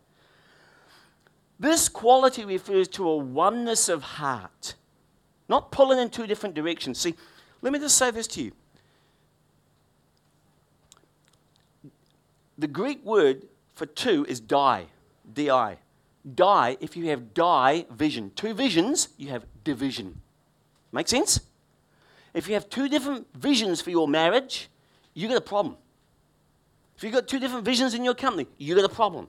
This 1.59 1.89
quality 1.89 2.43
refers 2.43 2.87
to 2.89 3.07
a 3.07 3.17
oneness 3.17 3.87
of 3.87 4.01
heart, 4.01 4.75
not 5.51 5.69
pulling 5.69 5.99
in 5.99 6.09
two 6.09 6.25
different 6.25 6.55
directions. 6.55 6.97
See, 6.97 7.13
let 7.61 7.71
me 7.73 7.77
just 7.77 7.97
say 7.97 8.09
this 8.09 8.25
to 8.27 8.41
you. 8.41 8.53
The 12.57 12.67
Greek 12.67 13.03
word 13.03 13.43
for 13.75 13.85
two 13.85 14.25
is 14.29 14.39
die, 14.39 14.85
D-I. 15.33 15.77
Die, 16.35 16.77
if 16.79 16.95
you 16.95 17.09
have 17.09 17.33
die 17.33 17.85
vision, 17.91 18.31
two 18.35 18.53
visions, 18.53 19.09
you 19.17 19.27
have 19.29 19.45
division. 19.63 20.21
Make 20.91 21.07
sense? 21.07 21.41
If 22.33 22.47
you 22.47 22.53
have 22.53 22.69
two 22.69 22.87
different 22.87 23.27
visions 23.35 23.81
for 23.81 23.89
your 23.89 24.07
marriage, 24.07 24.69
you 25.13 25.27
got 25.27 25.37
a 25.37 25.41
problem. 25.41 25.75
If 26.95 27.03
you've 27.03 27.13
got 27.13 27.27
two 27.27 27.39
different 27.39 27.65
visions 27.65 27.93
in 27.93 28.05
your 28.05 28.13
company, 28.13 28.47
you 28.57 28.75
got 28.75 28.85
a 28.85 28.89
problem. 28.93 29.27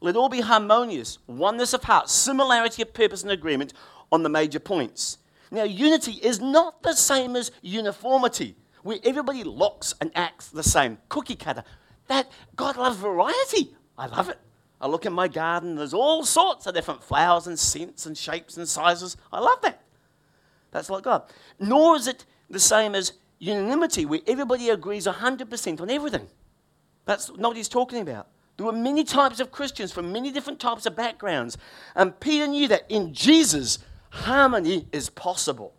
Let 0.00 0.14
all 0.14 0.28
be 0.28 0.40
harmonious, 0.40 1.18
oneness 1.26 1.72
of 1.72 1.82
heart, 1.84 2.08
similarity 2.08 2.82
of 2.82 2.94
purpose 2.94 3.22
and 3.22 3.32
agreement 3.32 3.72
on 4.12 4.22
the 4.22 4.28
major 4.28 4.60
points. 4.60 5.18
Now, 5.50 5.64
unity 5.64 6.12
is 6.12 6.40
not 6.40 6.82
the 6.82 6.94
same 6.94 7.36
as 7.36 7.50
uniformity, 7.62 8.56
where 8.82 8.98
everybody 9.04 9.44
looks 9.44 9.94
and 10.00 10.10
acts 10.14 10.48
the 10.48 10.62
same. 10.62 10.98
Cookie 11.08 11.36
cutter. 11.36 11.64
That 12.06 12.30
God 12.56 12.76
loves 12.76 12.96
variety. 12.96 13.74
I 13.98 14.06
love 14.06 14.28
it. 14.28 14.38
I 14.80 14.86
look 14.86 15.04
in 15.04 15.12
my 15.12 15.28
garden, 15.28 15.76
there's 15.76 15.92
all 15.92 16.24
sorts 16.24 16.66
of 16.66 16.74
different 16.74 17.02
flowers 17.02 17.46
and 17.46 17.58
scents 17.58 18.06
and 18.06 18.16
shapes 18.16 18.56
and 18.56 18.66
sizes. 18.66 19.16
I 19.30 19.38
love 19.40 19.60
that. 19.62 19.82
That's 20.70 20.88
like 20.88 21.04
God. 21.04 21.24
Nor 21.58 21.96
is 21.96 22.06
it 22.06 22.24
the 22.48 22.60
same 22.60 22.94
as 22.94 23.12
unanimity, 23.38 24.06
where 24.06 24.20
everybody 24.26 24.70
agrees 24.70 25.06
100% 25.06 25.80
on 25.80 25.90
everything. 25.90 26.26
That's 27.04 27.28
not 27.36 27.48
what 27.48 27.56
he's 27.56 27.68
talking 27.68 28.00
about. 28.00 28.28
There 28.56 28.66
were 28.66 28.72
many 28.72 29.04
types 29.04 29.40
of 29.40 29.50
Christians 29.50 29.92
from 29.92 30.12
many 30.12 30.30
different 30.30 30.60
types 30.60 30.86
of 30.86 30.96
backgrounds. 30.96 31.58
And 31.94 32.18
Peter 32.20 32.46
knew 32.46 32.68
that 32.68 32.84
in 32.88 33.12
Jesus, 33.12 33.78
harmony 34.10 34.86
is 34.92 35.08
possible. 35.10 35.74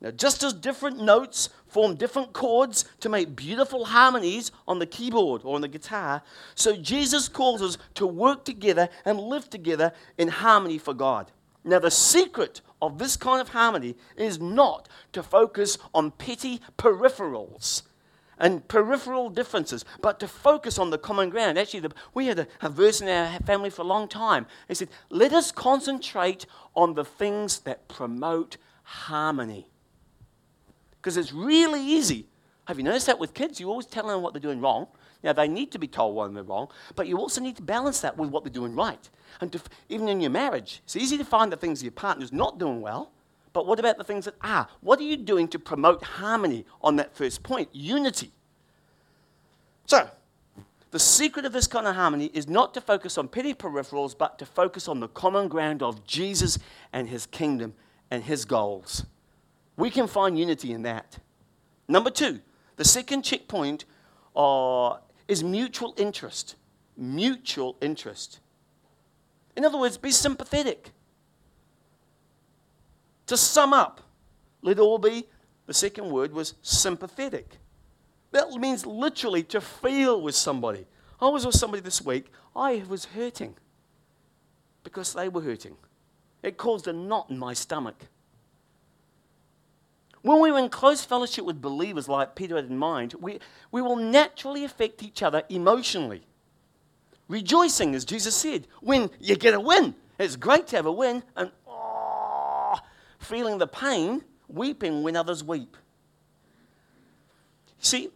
Now, 0.00 0.10
just 0.10 0.42
as 0.42 0.52
different 0.52 1.00
notes 1.00 1.48
form 1.66 1.94
different 1.94 2.32
chords 2.32 2.84
to 3.00 3.08
make 3.08 3.34
beautiful 3.34 3.86
harmonies 3.86 4.52
on 4.68 4.78
the 4.78 4.86
keyboard 4.86 5.42
or 5.44 5.54
on 5.54 5.60
the 5.60 5.68
guitar, 5.68 6.22
so 6.54 6.76
Jesus 6.76 7.28
calls 7.28 7.62
us 7.62 7.78
to 7.94 8.06
work 8.06 8.44
together 8.44 8.88
and 9.04 9.18
live 9.18 9.48
together 9.48 9.92
in 10.18 10.28
harmony 10.28 10.78
for 10.78 10.94
God. 10.94 11.32
Now, 11.64 11.78
the 11.78 11.90
secret 11.90 12.60
of 12.82 12.98
this 12.98 13.16
kind 13.16 13.40
of 13.40 13.48
harmony 13.48 13.96
is 14.16 14.38
not 14.38 14.88
to 15.12 15.22
focus 15.22 15.78
on 15.94 16.10
petty 16.10 16.60
peripherals 16.76 17.82
and 18.38 18.66
peripheral 18.68 19.30
differences, 19.30 19.84
but 20.00 20.20
to 20.20 20.28
focus 20.28 20.78
on 20.78 20.90
the 20.90 20.98
common 20.98 21.30
ground. 21.30 21.58
Actually, 21.58 21.80
the, 21.80 21.92
we 22.12 22.26
had 22.26 22.38
a, 22.40 22.46
a, 22.60 22.68
verse 22.68 23.00
in 23.00 23.08
our 23.08 23.38
family 23.40 23.70
for 23.70 23.82
a 23.82 23.86
long 23.86 24.08
time. 24.08 24.46
It 24.68 24.76
said, 24.76 24.88
Let 25.10 25.32
us 25.32 25.52
concentrate 25.52 26.46
on 26.74 26.94
the 26.94 27.04
things 27.04 27.60
that 27.60 27.88
promote 27.88 28.56
harmony. 28.82 29.68
Because 30.96 31.16
it's 31.16 31.32
really 31.32 31.82
easy. 31.82 32.26
Have 32.66 32.78
you 32.78 32.84
noticed 32.84 33.06
that 33.06 33.18
with 33.18 33.34
kids? 33.34 33.60
You 33.60 33.68
always 33.68 33.86
tell 33.86 34.06
them 34.06 34.22
what 34.22 34.32
they're 34.32 34.40
doing 34.40 34.60
wrong. 34.60 34.86
Now, 35.22 35.32
they 35.32 35.48
need 35.48 35.72
to 35.72 35.78
be 35.78 35.88
told 35.88 36.14
when 36.14 36.34
they're 36.34 36.42
wrong, 36.42 36.68
but 36.94 37.08
you 37.08 37.16
also 37.16 37.40
need 37.40 37.56
to 37.56 37.62
balance 37.62 38.00
that 38.02 38.16
with 38.18 38.28
what 38.28 38.44
they're 38.44 38.52
doing 38.52 38.74
right. 38.74 39.08
And 39.40 39.50
to, 39.52 39.60
even 39.88 40.08
in 40.08 40.20
your 40.20 40.30
marriage, 40.30 40.82
it's 40.84 40.96
easy 40.96 41.16
to 41.16 41.24
find 41.24 41.50
the 41.50 41.56
things 41.56 41.82
your 41.82 41.92
partner's 41.92 42.30
not 42.30 42.58
doing 42.58 42.82
well, 42.82 43.10
but 43.54 43.66
what 43.66 43.78
about 43.78 43.96
the 43.96 44.04
things 44.04 44.26
that 44.26 44.34
are? 44.42 44.68
What 44.80 44.98
are 44.98 45.04
you 45.04 45.16
doing 45.16 45.48
to 45.48 45.58
promote 45.58 46.02
harmony 46.02 46.66
on 46.82 46.96
that 46.96 47.16
first 47.16 47.42
point? 47.42 47.68
Unity. 47.72 48.32
So, 49.86 50.10
the 50.90 50.98
secret 50.98 51.46
of 51.46 51.52
this 51.52 51.68
kind 51.68 51.86
of 51.86 51.94
harmony 51.94 52.30
is 52.34 52.48
not 52.48 52.74
to 52.74 52.80
focus 52.80 53.16
on 53.16 53.28
petty 53.28 53.54
peripherals, 53.54 54.16
but 54.18 54.38
to 54.40 54.46
focus 54.46 54.88
on 54.88 54.98
the 54.98 55.08
common 55.08 55.48
ground 55.48 55.82
of 55.82 56.04
Jesus 56.04 56.58
and 56.92 57.08
his 57.08 57.26
kingdom 57.26 57.74
and 58.10 58.24
his 58.24 58.44
goals. 58.44 59.06
We 59.76 59.88
can 59.88 60.08
find 60.08 60.38
unity 60.38 60.72
in 60.72 60.82
that. 60.82 61.18
Number 61.86 62.10
two, 62.10 62.40
the 62.76 62.84
second 62.84 63.22
checkpoint 63.22 63.84
uh, 64.34 64.96
is 65.28 65.44
mutual 65.44 65.94
interest. 65.96 66.56
Mutual 66.96 67.76
interest. 67.80 68.40
In 69.56 69.64
other 69.64 69.78
words, 69.78 69.96
be 69.96 70.10
sympathetic. 70.10 70.90
To 73.26 73.36
sum 73.36 73.72
up, 73.72 74.00
let 74.62 74.78
all 74.78 74.98
be, 74.98 75.26
the 75.66 75.74
second 75.74 76.10
word 76.10 76.32
was 76.32 76.54
sympathetic. 76.62 77.58
That 78.32 78.50
means 78.52 78.84
literally 78.84 79.42
to 79.44 79.60
feel 79.60 80.20
with 80.20 80.34
somebody. 80.34 80.86
I 81.20 81.28
was 81.28 81.46
with 81.46 81.54
somebody 81.54 81.80
this 81.80 82.02
week, 82.02 82.26
I 82.54 82.82
was 82.88 83.06
hurting 83.06 83.54
because 84.82 85.14
they 85.14 85.28
were 85.28 85.40
hurting. 85.40 85.76
It 86.42 86.56
caused 86.56 86.86
a 86.86 86.92
knot 86.92 87.30
in 87.30 87.38
my 87.38 87.54
stomach. 87.54 87.96
When 90.22 90.40
we 90.40 90.50
are 90.50 90.58
in 90.58 90.68
close 90.68 91.04
fellowship 91.04 91.44
with 91.44 91.60
believers 91.60 92.08
like 92.08 92.34
Peter 92.34 92.56
had 92.56 92.66
in 92.66 92.78
mind, 92.78 93.14
we, 93.20 93.40
we 93.70 93.82
will 93.82 93.96
naturally 93.96 94.64
affect 94.64 95.02
each 95.02 95.22
other 95.22 95.42
emotionally. 95.48 96.22
Rejoicing, 97.28 97.94
as 97.94 98.04
Jesus 98.04 98.34
said, 98.34 98.66
when 98.80 99.10
you 99.20 99.36
get 99.36 99.54
a 99.54 99.60
win. 99.60 99.94
It's 100.18 100.36
great 100.36 100.66
to 100.68 100.76
have 100.76 100.86
a 100.86 100.92
win, 100.92 101.22
and 101.36 101.50
feeling 103.24 103.58
the 103.58 103.66
pain, 103.66 104.22
weeping 104.48 105.02
when 105.02 105.16
others 105.16 105.42
weep. 105.42 105.76
See, 107.78 108.10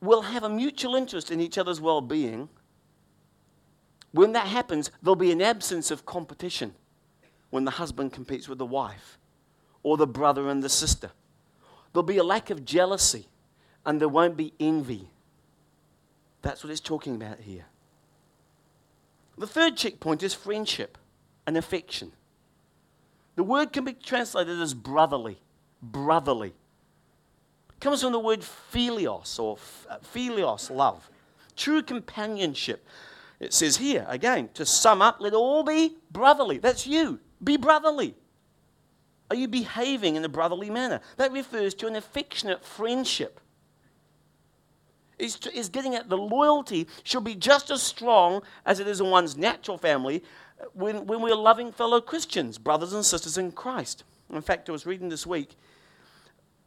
we'll 0.00 0.22
have 0.22 0.44
a 0.44 0.48
mutual 0.48 0.94
interest 0.94 1.30
in 1.30 1.40
each 1.40 1.58
other's 1.58 1.80
well 1.80 2.00
being. 2.00 2.48
When 4.12 4.32
that 4.32 4.46
happens, 4.46 4.90
there'll 5.02 5.16
be 5.16 5.32
an 5.32 5.42
absence 5.42 5.90
of 5.90 6.04
competition 6.06 6.74
when 7.50 7.64
the 7.64 7.72
husband 7.72 8.12
competes 8.12 8.48
with 8.48 8.58
the 8.58 8.66
wife 8.66 9.18
or 9.82 9.96
the 9.96 10.06
brother 10.06 10.48
and 10.48 10.62
the 10.62 10.68
sister. 10.68 11.10
There'll 11.92 12.02
be 12.02 12.18
a 12.18 12.24
lack 12.24 12.50
of 12.50 12.64
jealousy 12.64 13.26
and 13.84 14.00
there 14.00 14.08
won't 14.08 14.36
be 14.36 14.52
envy. 14.60 15.10
That's 16.42 16.62
what 16.64 16.70
it's 16.70 16.80
talking 16.80 17.14
about 17.14 17.40
here. 17.40 17.66
The 19.38 19.46
third 19.46 19.76
checkpoint 19.76 20.22
is 20.22 20.34
friendship 20.34 20.98
and 21.46 21.56
affection. 21.56 22.12
The 23.34 23.42
word 23.42 23.72
can 23.72 23.84
be 23.84 23.94
translated 23.94 24.60
as 24.60 24.74
brotherly. 24.74 25.38
Brotherly. 25.82 26.52
It 27.70 27.80
comes 27.80 28.02
from 28.02 28.12
the 28.12 28.18
word 28.18 28.40
philios 28.40 29.38
or 29.38 29.58
uh, 29.88 29.98
philios, 29.98 30.70
love. 30.70 31.10
True 31.56 31.82
companionship. 31.82 32.86
It 33.40 33.52
says 33.52 33.76
here, 33.76 34.06
again, 34.08 34.50
to 34.54 34.64
sum 34.64 35.02
up, 35.02 35.16
let 35.18 35.34
all 35.34 35.64
be 35.64 35.96
brotherly. 36.10 36.58
That's 36.58 36.86
you. 36.86 37.18
Be 37.42 37.56
brotherly. 37.56 38.14
Are 39.30 39.36
you 39.36 39.48
behaving 39.48 40.16
in 40.16 40.24
a 40.24 40.28
brotherly 40.28 40.70
manner? 40.70 41.00
That 41.16 41.32
refers 41.32 41.74
to 41.74 41.86
an 41.86 41.96
affectionate 41.96 42.64
friendship. 42.64 43.40
Is, 45.18 45.38
is 45.54 45.68
getting 45.68 45.94
at 45.94 46.08
the 46.08 46.18
loyalty 46.18 46.86
should 47.02 47.24
be 47.24 47.34
just 47.34 47.70
as 47.70 47.82
strong 47.82 48.42
as 48.66 48.78
it 48.78 48.86
is 48.86 49.00
in 49.00 49.10
one's 49.10 49.36
natural 49.36 49.78
family 49.78 50.22
when, 50.72 51.06
when 51.06 51.20
we're 51.20 51.34
loving 51.34 51.72
fellow 51.72 52.00
Christians, 52.00 52.58
brothers 52.58 52.92
and 52.92 53.04
sisters 53.04 53.38
in 53.38 53.52
Christ. 53.52 54.04
In 54.30 54.40
fact, 54.42 54.68
I 54.68 54.72
was 54.72 54.86
reading 54.86 55.08
this 55.08 55.26
week 55.26 55.56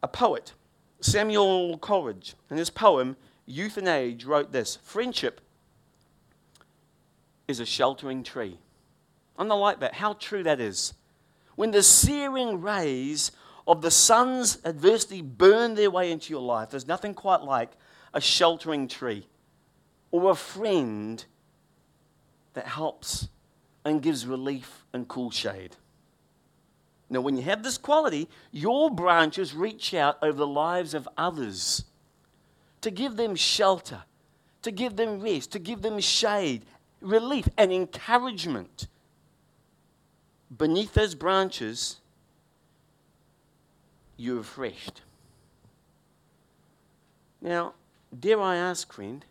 a 0.02 0.08
poet, 0.08 0.52
Samuel 1.00 1.78
Coleridge, 1.78 2.34
in 2.50 2.56
his 2.56 2.70
poem, 2.70 3.16
Youth 3.46 3.76
and 3.76 3.88
Age, 3.88 4.24
wrote 4.24 4.52
this 4.52 4.76
Friendship 4.82 5.40
is 7.48 7.60
a 7.60 7.66
sheltering 7.66 8.22
tree. 8.22 8.58
And 9.38 9.50
I 9.50 9.54
like 9.54 9.80
that, 9.80 9.94
how 9.94 10.14
true 10.14 10.42
that 10.42 10.60
is. 10.60 10.94
When 11.54 11.70
the 11.70 11.82
searing 11.82 12.60
rays 12.60 13.32
of 13.66 13.82
the 13.82 13.90
sun's 13.90 14.58
adversity 14.64 15.22
burn 15.22 15.74
their 15.74 15.90
way 15.90 16.10
into 16.10 16.32
your 16.32 16.42
life, 16.42 16.70
there's 16.70 16.86
nothing 16.86 17.14
quite 17.14 17.42
like 17.42 17.72
a 18.14 18.20
sheltering 18.20 18.88
tree 18.88 19.26
or 20.10 20.30
a 20.30 20.34
friend 20.34 21.24
that 22.54 22.66
helps 22.66 23.28
and 23.86 24.02
gives 24.02 24.26
relief 24.26 24.84
and 24.92 25.06
cool 25.06 25.30
shade. 25.30 25.76
Now, 27.08 27.20
when 27.20 27.36
you 27.36 27.44
have 27.44 27.62
this 27.62 27.78
quality, 27.78 28.28
your 28.50 28.90
branches 28.90 29.54
reach 29.54 29.94
out 29.94 30.18
over 30.20 30.36
the 30.36 30.46
lives 30.46 30.92
of 30.92 31.08
others 31.16 31.84
to 32.80 32.90
give 32.90 33.16
them 33.16 33.36
shelter, 33.36 34.02
to 34.62 34.72
give 34.72 34.96
them 34.96 35.20
rest, 35.20 35.52
to 35.52 35.60
give 35.60 35.82
them 35.82 36.00
shade, 36.00 36.64
relief, 37.00 37.48
and 37.56 37.72
encouragement. 37.72 38.88
Beneath 40.58 40.94
those 40.94 41.14
branches, 41.14 41.98
you're 44.16 44.38
refreshed. 44.38 45.02
Now, 47.40 47.74
dare 48.18 48.40
I 48.40 48.56
ask, 48.56 48.92
friend, 48.92 49.24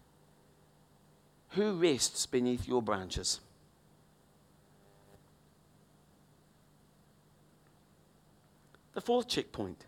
who 1.50 1.74
rests 1.74 2.26
beneath 2.26 2.70
your 2.70 2.82
branches? 2.82 3.42
The 8.96 9.02
fourth 9.02 9.28
checkpoint 9.28 9.86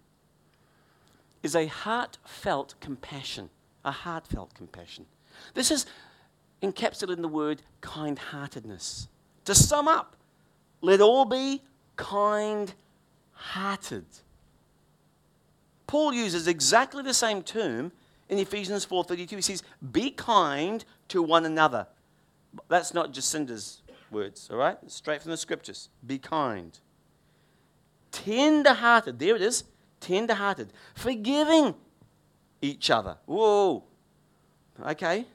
is 1.41 1.55
a 1.55 1.65
heartfelt 1.65 2.75
compassion. 2.79 3.49
a 3.85 3.91
heartfelt 3.91 4.53
compassion. 4.53 5.05
This 5.53 5.71
is 5.71 5.85
encapsulated 6.61 7.13
in 7.13 7.21
the 7.21 7.29
word 7.29 7.61
kind 7.79 8.19
heartedness. 8.19 9.07
To 9.45 9.55
sum 9.55 9.87
up, 9.87 10.17
let 10.81 10.99
all 10.99 11.23
be 11.23 11.61
kind 11.95 12.73
hearted. 13.31 14.05
Paul 15.85 16.13
uses 16.13 16.47
exactly 16.47 17.01
the 17.01 17.13
same 17.13 17.43
term 17.43 17.93
in 18.27 18.39
Ephesians 18.39 18.83
4:32. 18.83 19.37
He 19.37 19.41
says, 19.41 19.63
"Be 19.91 20.11
kind 20.11 20.83
to 21.07 21.21
one 21.21 21.45
another." 21.45 21.87
That's 22.67 22.93
not 22.93 23.13
Jacinda's 23.13 23.81
words, 24.11 24.49
all 24.49 24.57
right? 24.57 24.77
straight 24.91 25.21
from 25.21 25.31
the 25.31 25.37
scriptures. 25.37 25.89
Be 26.05 26.19
kind. 26.19 26.77
Tender-hearted. 28.11 29.19
There 29.19 29.35
it 29.35 29.41
is. 29.41 29.63
Tender-hearted. 29.99 30.71
Forgiving 30.95 31.75
each 32.61 32.89
other. 32.89 33.17
Whoa. 33.25 33.83
Okay. 34.85 35.25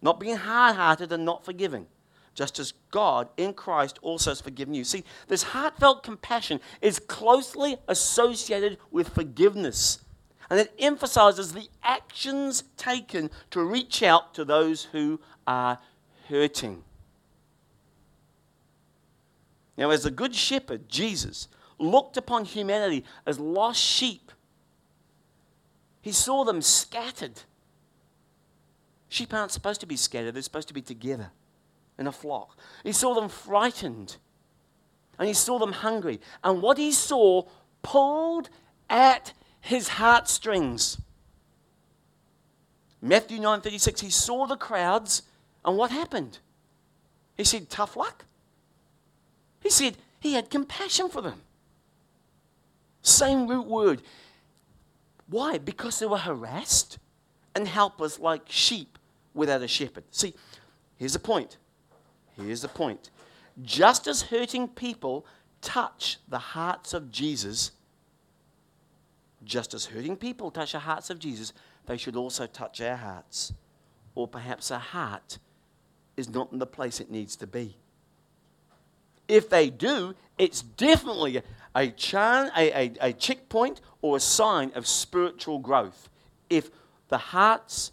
Not 0.00 0.20
being 0.20 0.36
hard-hearted 0.36 1.12
and 1.12 1.24
not 1.24 1.44
forgiving 1.44 1.86
just 2.34 2.58
as 2.58 2.72
God 2.90 3.28
in 3.36 3.52
Christ 3.52 3.98
also 4.02 4.30
has 4.30 4.40
forgiven 4.40 4.74
you. 4.74 4.84
See, 4.84 5.04
this 5.28 5.42
heartfelt 5.42 6.02
compassion 6.02 6.60
is 6.80 6.98
closely 6.98 7.76
associated 7.88 8.78
with 8.90 9.10
forgiveness. 9.10 10.04
And 10.48 10.58
it 10.60 10.72
emphasizes 10.78 11.52
the 11.52 11.68
actions 11.82 12.64
taken 12.76 13.30
to 13.50 13.62
reach 13.62 14.02
out 14.02 14.34
to 14.34 14.44
those 14.44 14.84
who 14.84 15.20
are 15.46 15.78
hurting. 16.28 16.84
Now, 19.76 19.90
as 19.90 20.04
a 20.04 20.10
good 20.10 20.34
shepherd, 20.34 20.88
Jesus 20.88 21.48
looked 21.82 22.16
upon 22.16 22.44
humanity 22.44 23.04
as 23.26 23.38
lost 23.38 23.80
sheep. 23.80 24.30
He 26.00 26.12
saw 26.12 26.44
them 26.44 26.62
scattered. 26.62 27.42
Sheep 29.08 29.34
aren't 29.34 29.50
supposed 29.50 29.80
to 29.80 29.86
be 29.86 29.96
scattered, 29.96 30.34
they're 30.34 30.42
supposed 30.42 30.68
to 30.68 30.74
be 30.74 30.82
together 30.82 31.30
in 31.98 32.06
a 32.06 32.12
flock. 32.12 32.56
He 32.82 32.92
saw 32.92 33.14
them 33.14 33.28
frightened 33.28 34.16
and 35.18 35.28
he 35.28 35.34
saw 35.34 35.58
them 35.58 35.72
hungry. 35.72 36.20
And 36.42 36.62
what 36.62 36.78
he 36.78 36.92
saw 36.92 37.44
pulled 37.82 38.48
at 38.88 39.32
his 39.60 39.88
heartstrings. 39.88 40.98
Matthew 43.00 43.38
9:36 43.38 44.00
he 44.00 44.10
saw 44.10 44.46
the 44.46 44.56
crowds 44.56 45.22
and 45.64 45.76
what 45.76 45.90
happened? 45.90 46.38
He 47.36 47.44
said 47.44 47.68
tough 47.68 47.96
luck. 47.96 48.24
He 49.60 49.70
said 49.70 49.96
he 50.20 50.34
had 50.34 50.50
compassion 50.50 51.08
for 51.08 51.20
them. 51.20 51.42
Same 53.02 53.46
root 53.46 53.66
word. 53.66 54.02
Why? 55.28 55.58
Because 55.58 55.98
they 55.98 56.06
were 56.06 56.18
harassed 56.18 56.98
and 57.54 57.66
helpless 57.68 58.18
like 58.18 58.42
sheep 58.46 58.98
without 59.34 59.62
a 59.62 59.68
shepherd. 59.68 60.04
See, 60.10 60.34
here's 60.96 61.12
the 61.12 61.18
point. 61.18 61.58
Here's 62.36 62.62
the 62.62 62.68
point. 62.68 63.10
Just 63.62 64.06
as 64.06 64.22
hurting 64.22 64.68
people 64.68 65.26
touch 65.60 66.18
the 66.28 66.38
hearts 66.38 66.94
of 66.94 67.10
Jesus, 67.10 67.72
just 69.44 69.74
as 69.74 69.86
hurting 69.86 70.16
people 70.16 70.50
touch 70.50 70.72
the 70.72 70.78
hearts 70.80 71.10
of 71.10 71.18
Jesus, 71.18 71.52
they 71.86 71.96
should 71.96 72.16
also 72.16 72.46
touch 72.46 72.80
our 72.80 72.96
hearts. 72.96 73.52
Or 74.14 74.28
perhaps 74.28 74.70
our 74.70 74.78
heart 74.78 75.38
is 76.16 76.28
not 76.28 76.52
in 76.52 76.58
the 76.58 76.66
place 76.66 77.00
it 77.00 77.10
needs 77.10 77.36
to 77.36 77.46
be. 77.46 77.76
If 79.28 79.48
they 79.48 79.70
do, 79.70 80.14
it's 80.38 80.62
definitely 80.62 81.40
a, 81.74 81.88
chan, 81.88 82.50
a, 82.56 82.70
a, 82.72 82.92
a 83.00 83.12
checkpoint 83.12 83.80
or 84.00 84.16
a 84.16 84.20
sign 84.20 84.72
of 84.74 84.86
spiritual 84.86 85.58
growth. 85.58 86.08
If 86.50 86.70
the 87.08 87.18
hearts 87.18 87.92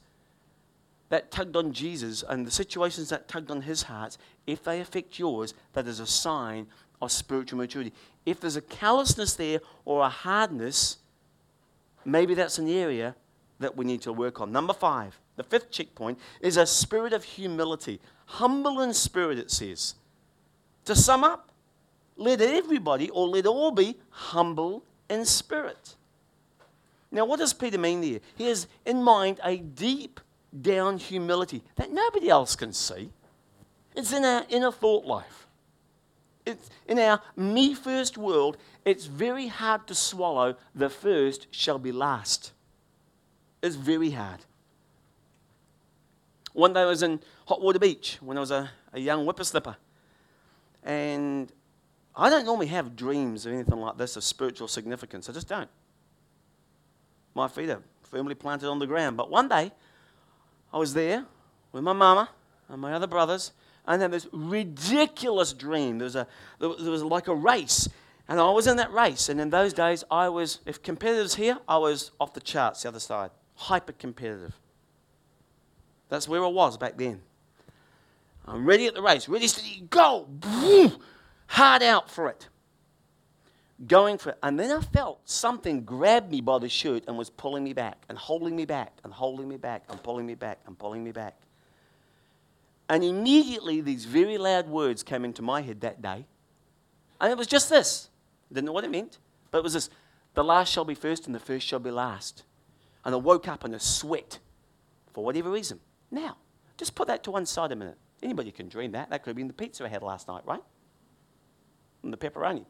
that 1.09 1.31
tugged 1.31 1.55
on 1.55 1.73
Jesus 1.73 2.23
and 2.27 2.45
the 2.45 2.51
situations 2.51 3.09
that 3.09 3.27
tugged 3.27 3.51
on 3.51 3.61
his 3.61 3.83
heart, 3.83 4.17
if 4.45 4.63
they 4.63 4.79
affect 4.79 5.19
yours, 5.19 5.53
that 5.73 5.87
is 5.87 5.99
a 5.99 6.07
sign 6.07 6.67
of 7.01 7.11
spiritual 7.11 7.57
maturity. 7.57 7.93
If 8.25 8.41
there's 8.41 8.55
a 8.55 8.61
callousness 8.61 9.33
there 9.33 9.59
or 9.85 10.03
a 10.03 10.09
hardness, 10.09 10.97
maybe 12.05 12.33
that's 12.33 12.57
an 12.57 12.69
area 12.69 13.15
that 13.59 13.75
we 13.75 13.85
need 13.85 14.01
to 14.03 14.13
work 14.13 14.39
on. 14.39 14.51
Number 14.51 14.73
five, 14.73 15.19
the 15.35 15.43
fifth 15.43 15.71
checkpoint, 15.71 16.19
is 16.41 16.57
a 16.57 16.65
spirit 16.65 17.13
of 17.13 17.23
humility. 17.23 17.99
Humble 18.25 18.81
in 18.81 18.93
spirit, 18.93 19.37
it 19.37 19.51
says. 19.51 19.95
To 20.85 20.95
sum 20.95 21.23
up, 21.23 21.48
let 22.19 22.41
everybody 22.41 23.09
or 23.09 23.27
let 23.27 23.45
all 23.45 23.71
be 23.71 23.97
humble 24.09 24.83
in 25.09 25.25
spirit. 25.25 25.95
Now, 27.11 27.25
what 27.25 27.39
does 27.39 27.53
Peter 27.53 27.77
mean 27.77 28.01
there? 28.01 28.19
He 28.35 28.47
has 28.47 28.67
in 28.85 29.01
mind 29.01 29.39
a 29.43 29.57
deep 29.57 30.19
down 30.61 30.97
humility 30.97 31.63
that 31.75 31.91
nobody 31.91 32.29
else 32.29 32.55
can 32.55 32.73
see. 32.73 33.09
It's 33.95 34.13
in 34.13 34.23
our 34.23 34.45
inner 34.49 34.71
thought 34.71 35.05
life. 35.05 35.47
It's 36.45 36.69
in 36.87 36.99
our 36.99 37.21
me 37.35 37.73
first 37.73 38.17
world, 38.17 38.57
it's 38.85 39.05
very 39.05 39.47
hard 39.47 39.87
to 39.87 39.95
swallow 39.95 40.55
the 40.73 40.89
first 40.89 41.47
shall 41.51 41.79
be 41.79 41.91
last. 41.91 42.53
It's 43.61 43.75
very 43.75 44.11
hard. 44.11 44.39
One 46.53 46.73
day 46.73 46.81
I 46.81 46.85
was 46.85 47.03
in 47.03 47.19
Hot 47.47 47.61
Water 47.61 47.79
Beach 47.79 48.17
when 48.21 48.37
I 48.37 48.39
was 48.39 48.51
a, 48.51 48.69
a 48.93 48.99
young 48.99 49.25
whippersnapper. 49.25 49.77
And 50.83 51.51
I 52.19 52.29
don't 52.29 52.45
normally 52.45 52.67
have 52.67 52.97
dreams 52.97 53.47
or 53.47 53.51
anything 53.51 53.79
like 53.79 53.97
this 53.97 54.17
of 54.17 54.25
spiritual 54.25 54.67
significance. 54.67 55.29
I 55.29 55.33
just 55.33 55.47
don't. 55.47 55.69
My 57.33 57.47
feet 57.47 57.69
are 57.69 57.81
firmly 58.03 58.35
planted 58.35 58.67
on 58.67 58.79
the 58.79 58.87
ground. 58.87 59.15
But 59.15 59.29
one 59.31 59.47
day, 59.47 59.71
I 60.73 60.77
was 60.77 60.93
there 60.93 61.25
with 61.71 61.81
my 61.81 61.93
mama 61.93 62.29
and 62.67 62.81
my 62.81 62.93
other 62.93 63.07
brothers, 63.07 63.53
and 63.87 64.01
had 64.01 64.11
this 64.11 64.27
ridiculous 64.33 65.53
dream. 65.53 65.97
There 65.97 66.05
was, 66.05 66.15
a, 66.15 66.27
there 66.59 66.69
was 66.69 67.03
like 67.03 67.27
a 67.29 67.33
race, 67.33 67.87
and 68.27 68.39
I 68.39 68.49
was 68.51 68.67
in 68.67 68.75
that 68.77 68.91
race. 68.91 69.29
And 69.29 69.39
in 69.39 69.49
those 69.49 69.71
days, 69.71 70.03
I 70.11 70.27
was, 70.27 70.59
if 70.65 70.83
competitors 70.83 71.35
here, 71.35 71.57
I 71.67 71.77
was 71.77 72.11
off 72.19 72.33
the 72.33 72.41
charts 72.41 72.83
the 72.83 72.89
other 72.89 72.99
side, 72.99 73.31
hyper 73.55 73.93
competitive. 73.93 74.59
That's 76.09 76.27
where 76.27 76.43
I 76.43 76.47
was 76.47 76.77
back 76.77 76.97
then. 76.97 77.21
I'm 78.45 78.65
ready 78.65 78.87
at 78.87 78.93
the 78.93 79.01
race, 79.01 79.29
ready 79.29 79.47
to 79.47 79.81
go, 79.89 80.27
hard 81.49 81.83
out 81.83 82.09
for 82.09 82.29
it 82.29 82.47
going 83.87 84.17
for 84.17 84.31
it. 84.31 84.37
And 84.43 84.59
then 84.59 84.71
I 84.71 84.81
felt 84.81 85.21
something 85.25 85.83
grab 85.83 86.29
me 86.29 86.41
by 86.41 86.59
the 86.59 86.69
shirt 86.69 87.03
and 87.07 87.17
was 87.17 87.29
pulling 87.29 87.63
me 87.63 87.73
back 87.73 88.03
and 88.09 88.17
holding 88.17 88.55
me 88.55 88.65
back 88.65 88.93
and 89.03 89.13
holding 89.13 89.47
me 89.47 89.57
back 89.57 89.83
and 89.89 90.01
pulling 90.03 90.25
me 90.25 90.35
back 90.35 90.59
and 90.65 90.77
pulling 90.77 91.03
me 91.03 91.11
back. 91.11 91.35
And 92.89 93.03
immediately 93.03 93.81
these 93.81 94.05
very 94.05 94.37
loud 94.37 94.67
words 94.67 95.03
came 95.03 95.23
into 95.23 95.41
my 95.41 95.61
head 95.61 95.81
that 95.81 96.01
day. 96.01 96.25
And 97.21 97.31
it 97.31 97.37
was 97.37 97.47
just 97.47 97.69
this. 97.69 98.09
I 98.49 98.55
didn't 98.55 98.65
know 98.65 98.71
what 98.71 98.83
it 98.83 98.91
meant, 98.91 99.19
but 99.51 99.59
it 99.59 99.63
was 99.63 99.73
this 99.73 99.89
the 100.33 100.43
last 100.43 100.71
shall 100.71 100.85
be 100.85 100.95
first 100.95 101.25
and 101.25 101.35
the 101.35 101.39
first 101.39 101.65
shall 101.65 101.79
be 101.79 101.91
last. 101.91 102.43
And 103.05 103.13
I 103.13 103.17
woke 103.17 103.47
up 103.47 103.63
in 103.65 103.73
a 103.73 103.79
sweat 103.79 104.39
for 105.13 105.23
whatever 105.23 105.49
reason. 105.49 105.79
Now, 106.11 106.37
just 106.77 106.95
put 106.95 107.07
that 107.07 107.23
to 107.23 107.31
one 107.31 107.45
side 107.45 107.71
a 107.71 107.75
minute. 107.75 107.97
Anybody 108.21 108.51
can 108.51 108.67
dream 108.67 108.91
that. 108.91 109.09
That 109.09 109.23
could 109.23 109.31
have 109.31 109.37
been 109.37 109.47
the 109.47 109.53
pizza 109.53 109.85
I 109.85 109.87
had 109.87 110.03
last 110.03 110.27
night, 110.27 110.43
right? 110.45 110.61
And 112.03 112.13
the 112.13 112.17
pepperoni. 112.17 112.65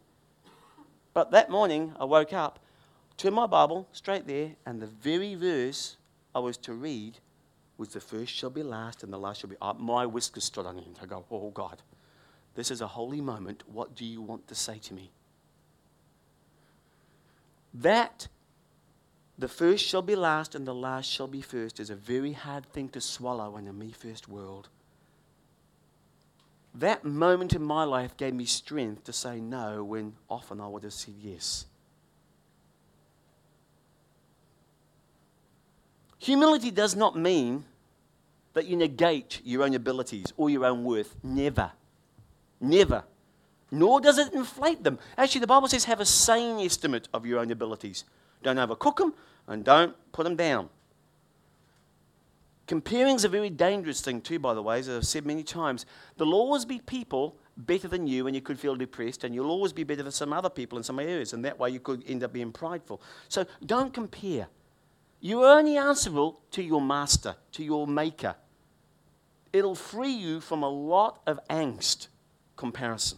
But 1.13 1.32
that 1.32 1.50
morning, 1.50 1.94
I 2.00 2.06
woke 2.06 2.34
up, 2.34 2.60
turned 3.18 3.36
my 3.36 3.48
Bible 3.48 3.88
straight 3.92 4.28
there, 4.28 4.52
and 4.65 4.82
the 4.82 4.88
very 4.88 5.36
verse 5.36 5.98
I 6.34 6.39
was 6.39 6.58
to 6.58 6.74
read 6.74 7.20
was 7.78 7.89
the 7.89 8.00
first 8.00 8.34
shall 8.34 8.50
be 8.50 8.63
last 8.63 9.04
and 9.04 9.12
the 9.12 9.18
last 9.18 9.42
shall 9.42 9.50
be. 9.50 9.56
Uh, 9.62 9.74
my 9.74 10.06
whiskers 10.06 10.44
stood 10.44 10.65
on 10.65 10.78
end. 10.78 11.00
I 11.02 11.06
go, 11.06 11.26
oh 11.32 11.50
God, 11.50 11.82
this 12.56 12.72
is 12.72 12.82
a 12.82 12.88
holy 12.88 13.22
moment. 13.22 13.63
What 13.68 13.96
do 13.96 14.06
you 14.06 14.22
want 14.22 14.48
to 14.50 14.56
say 14.56 14.80
to 14.80 14.94
me? 14.94 15.12
That 17.74 18.28
the 19.38 19.48
first 19.48 19.86
shall 19.86 20.02
be 20.02 20.15
last 20.15 20.56
and 20.56 20.68
the 20.68 20.76
last 20.76 21.10
shall 21.10 21.28
be 21.28 21.42
first 21.42 21.80
is 21.80 21.89
a 21.89 21.96
very 21.96 22.34
hard 22.34 22.65
thing 22.65 22.89
to 22.89 23.02
swallow 23.02 23.56
in 23.56 23.68
a 23.68 23.74
me 23.74 23.92
first 23.92 24.28
world 24.28 24.68
that 26.80 27.04
moment 27.04 27.54
in 27.54 27.63
my 27.63 27.84
life 27.84 28.18
gave 28.18 28.34
me 28.34 28.46
strength 28.46 29.04
to 29.06 29.13
say 29.13 29.39
no 29.39 29.84
when 29.84 30.13
often 30.30 30.60
I 30.60 30.68
would 30.68 30.84
have 30.84 30.94
said 30.94 31.15
yes. 31.20 31.65
Humility 36.20 36.70
does 36.72 36.96
not 36.96 37.15
mean 37.15 37.63
that 38.54 38.65
you 38.65 38.76
negate 38.76 39.42
your 39.44 39.63
own 39.63 39.74
abilities 39.74 40.34
or 40.36 40.50
your 40.50 40.65
own 40.65 40.84
worth. 40.84 41.15
Never. 41.24 41.72
Never. 42.60 43.04
Nor 43.72 44.02
does 44.02 44.18
it 44.18 44.34
inflate 44.34 44.84
them. 44.84 45.00
Actually, 45.18 45.42
the 45.42 45.48
Bible 45.48 45.68
says 45.68 45.86
have 45.86 46.00
a 46.00 46.06
sane 46.06 46.60
estimate 46.60 47.08
of 47.13 47.26
your 47.26 47.39
own 47.39 47.52
abilities. 47.52 48.04
Don't 48.44 48.58
overcook 48.58 48.98
them 48.98 49.13
and 49.48 49.63
don't 49.63 49.96
put 50.12 50.24
them 50.24 50.36
down. 50.36 50.70
Comparing 52.69 53.15
is 53.15 53.23
a 53.23 53.29
very 53.29 53.49
dangerous 53.49 53.99
thing, 53.99 54.21
too, 54.21 54.38
by 54.38 54.53
the 54.53 54.62
way, 54.62 54.77
as 54.77 54.88
I've 54.88 55.08
said 55.08 55.25
many 55.25 55.41
times. 55.41 55.88
There'll 56.17 56.36
always 56.36 56.65
be 56.65 56.77
people 56.77 57.36
better 57.58 57.88
than 57.88 58.05
you, 58.05 58.27
and 58.27 58.36
you 58.36 58.43
could 58.43 58.60
feel 58.60 58.75
depressed, 58.75 59.23
and 59.23 59.34
you'll 59.34 59.49
always 59.49 59.73
be 59.73 59.84
better 59.84 60.03
than 60.03 60.12
some 60.12 60.32
other 60.32 60.51
people 60.51 60.77
in 60.77 60.84
some 60.84 60.99
areas, 60.99 61.34
and 61.34 61.43
that 61.45 61.58
way 61.58 61.71
you 61.71 61.79
could 61.79 62.03
end 62.05 62.23
up 62.23 62.32
being 62.32 62.51
prideful. 62.51 63.01
So 63.27 63.47
don't 63.65 63.91
compare. 63.91 64.49
You're 65.19 65.47
only 65.47 65.77
answerable 65.77 66.41
to 66.51 66.62
your 66.62 66.79
master, 66.79 67.38
to 67.53 67.63
your 67.63 67.88
maker. 67.88 68.36
It'll 69.51 69.73
free 69.73 70.13
you 70.13 70.39
from 70.39 70.62
a 70.62 70.69
lot 70.69 71.23
of 71.25 71.39
angst 71.49 72.10
comparison. 72.55 73.17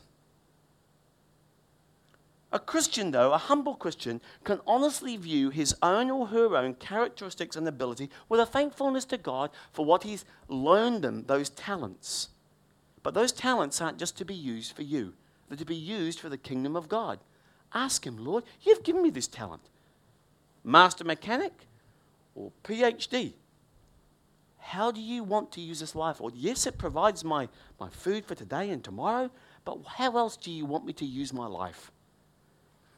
A 2.54 2.60
Christian, 2.60 3.12
though, 3.12 3.32
a 3.32 3.38
humble 3.38 3.76
Christian, 3.76 4.20
can 4.44 4.60
honestly 4.68 5.16
view 5.16 5.50
his 5.52 5.74
own 5.82 6.12
or 6.12 6.28
her 6.28 6.58
own 6.58 6.74
characteristics 6.74 7.56
and 7.56 7.66
ability 7.66 8.10
with 8.28 8.42
a 8.42 8.46
thankfulness 8.46 9.06
to 9.06 9.18
God 9.18 9.52
for 9.72 9.86
what 9.86 10.04
He's 10.04 10.26
loaned 10.50 11.04
them, 11.04 11.24
those 11.28 11.50
talents. 11.50 12.30
But 13.04 13.14
those 13.14 13.32
talents 13.32 13.80
aren't 13.80 14.00
just 14.00 14.18
to 14.18 14.26
be 14.26 14.36
used 14.36 14.76
for 14.76 14.84
you, 14.84 15.14
they're 15.48 15.58
to 15.58 15.66
be 15.66 15.76
used 15.76 16.20
for 16.20 16.28
the 16.28 16.38
kingdom 16.38 16.76
of 16.76 16.90
God. 16.90 17.20
Ask 17.74 18.06
Him, 18.06 18.18
Lord, 18.18 18.44
you've 18.62 18.84
given 18.84 19.02
me 19.02 19.12
this 19.12 19.28
talent. 19.28 19.70
Master 20.64 21.06
mechanic 21.06 21.54
or 22.36 22.52
PhD? 22.66 23.34
How 24.58 24.92
do 24.92 25.02
you 25.02 25.24
want 25.24 25.54
to 25.54 25.62
use 25.62 25.80
this 25.80 25.96
life? 25.96 26.20
Or 26.20 26.32
yes, 26.36 26.68
it 26.68 26.78
provides 26.78 27.24
my, 27.24 27.48
my 27.80 27.90
food 27.90 28.26
for 28.26 28.36
today 28.36 28.70
and 28.70 28.84
tomorrow, 28.84 29.32
but 29.64 29.80
how 29.86 30.18
else 30.18 30.36
do 30.36 30.52
you 30.52 30.66
want 30.66 30.86
me 30.86 30.94
to 30.94 31.06
use 31.06 31.34
my 31.34 31.48
life? 31.48 31.92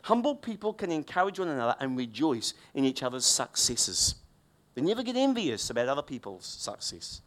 Humble 0.03 0.35
people 0.35 0.73
can 0.73 0.91
encourage 0.91 1.39
one 1.39 1.47
another 1.47 1.75
and 1.79 1.97
rejoice 1.97 2.53
in 2.73 2.83
each 2.83 3.03
other's 3.03 3.25
successes. 3.25 4.15
They 4.75 4.81
never 4.81 5.01
get 5.01 5.15
envious 5.15 5.69
about 5.69 5.87
other 5.87 6.01
people's 6.01 6.45
success. 6.45 7.21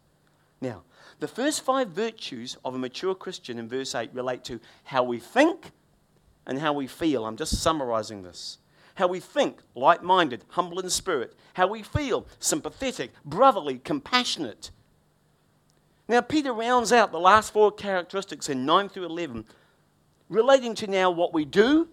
Now, 0.61 0.83
the 1.19 1.27
first 1.27 1.61
five 1.61 1.89
virtues 1.89 2.55
of 2.63 2.75
a 2.75 2.77
mature 2.77 3.15
Christian 3.15 3.57
in 3.57 3.67
verse 3.67 3.95
8 3.95 4.11
relate 4.13 4.43
to 4.45 4.59
how 4.83 5.03
we 5.03 5.19
think 5.19 5.71
and 6.45 6.59
how 6.59 6.71
we 6.71 6.85
feel. 6.85 7.25
I'm 7.25 7.35
just 7.35 7.61
summarizing 7.61 8.21
this. 8.21 8.59
How 8.93 9.07
we 9.07 9.19
think, 9.19 9.59
like 9.73 10.03
minded, 10.03 10.45
humble 10.49 10.79
in 10.79 10.89
spirit. 10.91 11.33
How 11.55 11.65
we 11.65 11.81
feel, 11.81 12.27
sympathetic, 12.39 13.11
brotherly, 13.25 13.79
compassionate. 13.79 14.69
Now, 16.07 16.21
Peter 16.21 16.53
rounds 16.53 16.91
out 16.91 17.11
the 17.11 17.19
last 17.19 17.53
four 17.53 17.71
characteristics 17.71 18.49
in 18.49 18.67
9 18.67 18.89
through 18.89 19.05
11, 19.05 19.45
relating 20.29 20.75
to 20.75 20.87
now 20.87 21.09
what 21.09 21.33
we 21.33 21.43
do 21.43 21.89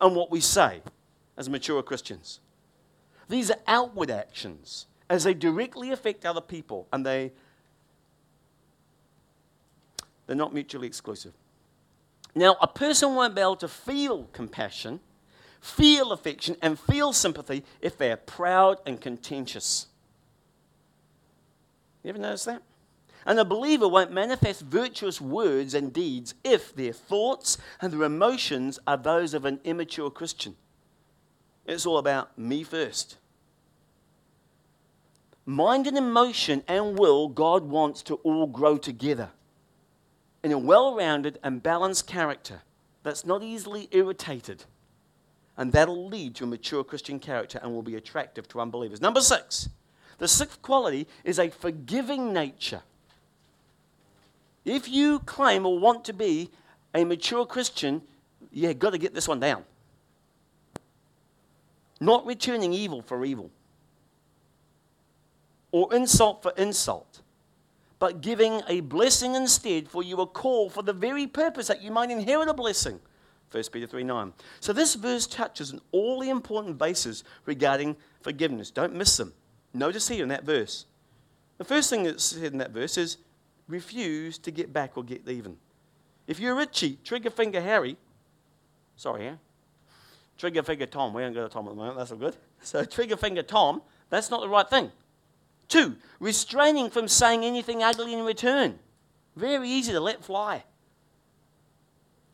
and 0.00 0.14
what 0.14 0.30
we 0.30 0.40
say 0.40 0.82
as 1.36 1.48
mature 1.48 1.82
Christians. 1.82 2.40
These 3.28 3.50
are 3.50 3.58
outward 3.66 4.10
actions 4.10 4.86
as 5.10 5.24
they 5.24 5.34
directly 5.34 5.90
affect 5.90 6.24
other 6.24 6.40
people 6.40 6.86
and 6.92 7.04
they 7.04 7.32
they're 10.26 10.36
not 10.36 10.52
mutually 10.52 10.86
exclusive. 10.86 11.32
Now, 12.34 12.56
a 12.60 12.68
person 12.68 13.14
won't 13.14 13.34
be 13.34 13.40
able 13.40 13.56
to 13.56 13.68
feel 13.68 14.24
compassion, 14.34 15.00
feel 15.60 16.12
affection, 16.12 16.56
and 16.60 16.78
feel 16.78 17.14
sympathy 17.14 17.64
if 17.80 17.96
they're 17.96 18.18
proud 18.18 18.78
and 18.84 19.00
contentious. 19.00 19.86
You 22.04 22.10
ever 22.10 22.18
notice 22.18 22.44
that? 22.44 22.62
And 23.28 23.38
a 23.38 23.44
believer 23.44 23.86
won't 23.86 24.10
manifest 24.10 24.62
virtuous 24.62 25.20
words 25.20 25.74
and 25.74 25.92
deeds 25.92 26.34
if 26.42 26.74
their 26.74 26.94
thoughts 26.94 27.58
and 27.78 27.92
their 27.92 28.04
emotions 28.04 28.78
are 28.86 28.96
those 28.96 29.34
of 29.34 29.44
an 29.44 29.60
immature 29.64 30.10
Christian. 30.10 30.56
It's 31.66 31.84
all 31.84 31.98
about 31.98 32.38
me 32.38 32.64
first. 32.64 33.18
Mind 35.44 35.86
and 35.86 35.98
emotion 35.98 36.64
and 36.66 36.98
will, 36.98 37.28
God 37.28 37.64
wants 37.64 38.00
to 38.04 38.14
all 38.14 38.46
grow 38.46 38.78
together 38.78 39.28
in 40.42 40.50
a 40.50 40.58
well 40.58 40.96
rounded 40.96 41.38
and 41.42 41.62
balanced 41.62 42.06
character 42.06 42.62
that's 43.02 43.26
not 43.26 43.42
easily 43.42 43.88
irritated. 43.90 44.64
And 45.54 45.72
that'll 45.72 46.08
lead 46.08 46.34
to 46.36 46.44
a 46.44 46.46
mature 46.46 46.82
Christian 46.82 47.20
character 47.20 47.60
and 47.62 47.74
will 47.74 47.82
be 47.82 47.96
attractive 47.96 48.48
to 48.48 48.60
unbelievers. 48.62 49.02
Number 49.02 49.20
six, 49.20 49.68
the 50.16 50.28
sixth 50.28 50.62
quality 50.62 51.06
is 51.24 51.38
a 51.38 51.50
forgiving 51.50 52.32
nature. 52.32 52.80
If 54.68 54.86
you 54.86 55.20
claim 55.20 55.64
or 55.64 55.78
want 55.78 56.04
to 56.04 56.12
be 56.12 56.50
a 56.94 57.02
mature 57.04 57.46
Christian, 57.46 58.02
you've 58.52 58.78
got 58.78 58.90
to 58.90 58.98
get 58.98 59.14
this 59.14 59.26
one 59.26 59.40
down. 59.40 59.64
Not 62.00 62.26
returning 62.26 62.74
evil 62.74 63.00
for 63.00 63.24
evil 63.24 63.50
or 65.72 65.94
insult 65.94 66.42
for 66.42 66.52
insult, 66.56 67.22
but 67.98 68.20
giving 68.20 68.60
a 68.68 68.80
blessing 68.80 69.34
instead, 69.34 69.88
for 69.88 70.02
you 70.02 70.20
are 70.20 70.26
called 70.26 70.72
for 70.72 70.82
the 70.82 70.92
very 70.92 71.26
purpose 71.26 71.66
that 71.68 71.82
you 71.82 71.90
might 71.90 72.10
inherit 72.10 72.48
a 72.48 72.54
blessing. 72.54 73.00
1 73.50 73.64
Peter 73.72 73.86
3 73.86 74.04
9. 74.04 74.32
So 74.60 74.74
this 74.74 74.94
verse 74.94 75.26
touches 75.26 75.72
on 75.72 75.80
all 75.92 76.20
the 76.20 76.28
important 76.28 76.76
bases 76.76 77.24
regarding 77.46 77.96
forgiveness. 78.20 78.70
Don't 78.70 78.94
miss 78.94 79.16
them. 79.16 79.32
Notice 79.72 80.08
here 80.08 80.22
in 80.22 80.28
that 80.28 80.44
verse. 80.44 80.84
The 81.56 81.64
first 81.64 81.88
thing 81.88 82.04
that's 82.04 82.22
said 82.22 82.52
in 82.52 82.58
that 82.58 82.70
verse 82.70 82.98
is 82.98 83.16
refuse 83.68 84.38
to 84.38 84.50
get 84.50 84.72
back 84.72 84.96
or 84.96 85.04
get 85.04 85.28
even. 85.28 85.56
If 86.26 86.40
you're 86.40 86.54
Richie, 86.54 86.98
trigger 87.04 87.30
finger 87.30 87.60
Harry, 87.60 87.96
sorry, 88.96 89.24
yeah? 89.24 89.36
Trigger 90.36 90.62
finger 90.62 90.86
Tom, 90.86 91.12
we 91.14 91.22
haven't 91.22 91.34
got 91.34 91.46
a 91.46 91.48
Tom 91.48 91.66
at 91.66 91.70
the 91.70 91.76
moment, 91.76 91.98
that's 91.98 92.10
all 92.10 92.18
good. 92.18 92.36
So 92.62 92.84
trigger 92.84 93.16
finger 93.16 93.42
Tom, 93.42 93.82
that's 94.10 94.30
not 94.30 94.40
the 94.40 94.48
right 94.48 94.68
thing. 94.68 94.90
Two, 95.68 95.96
restraining 96.18 96.90
from 96.90 97.08
saying 97.08 97.44
anything 97.44 97.82
ugly 97.82 98.14
in 98.14 98.24
return. 98.24 98.78
Very 99.36 99.68
easy 99.68 99.92
to 99.92 100.00
let 100.00 100.24
fly. 100.24 100.64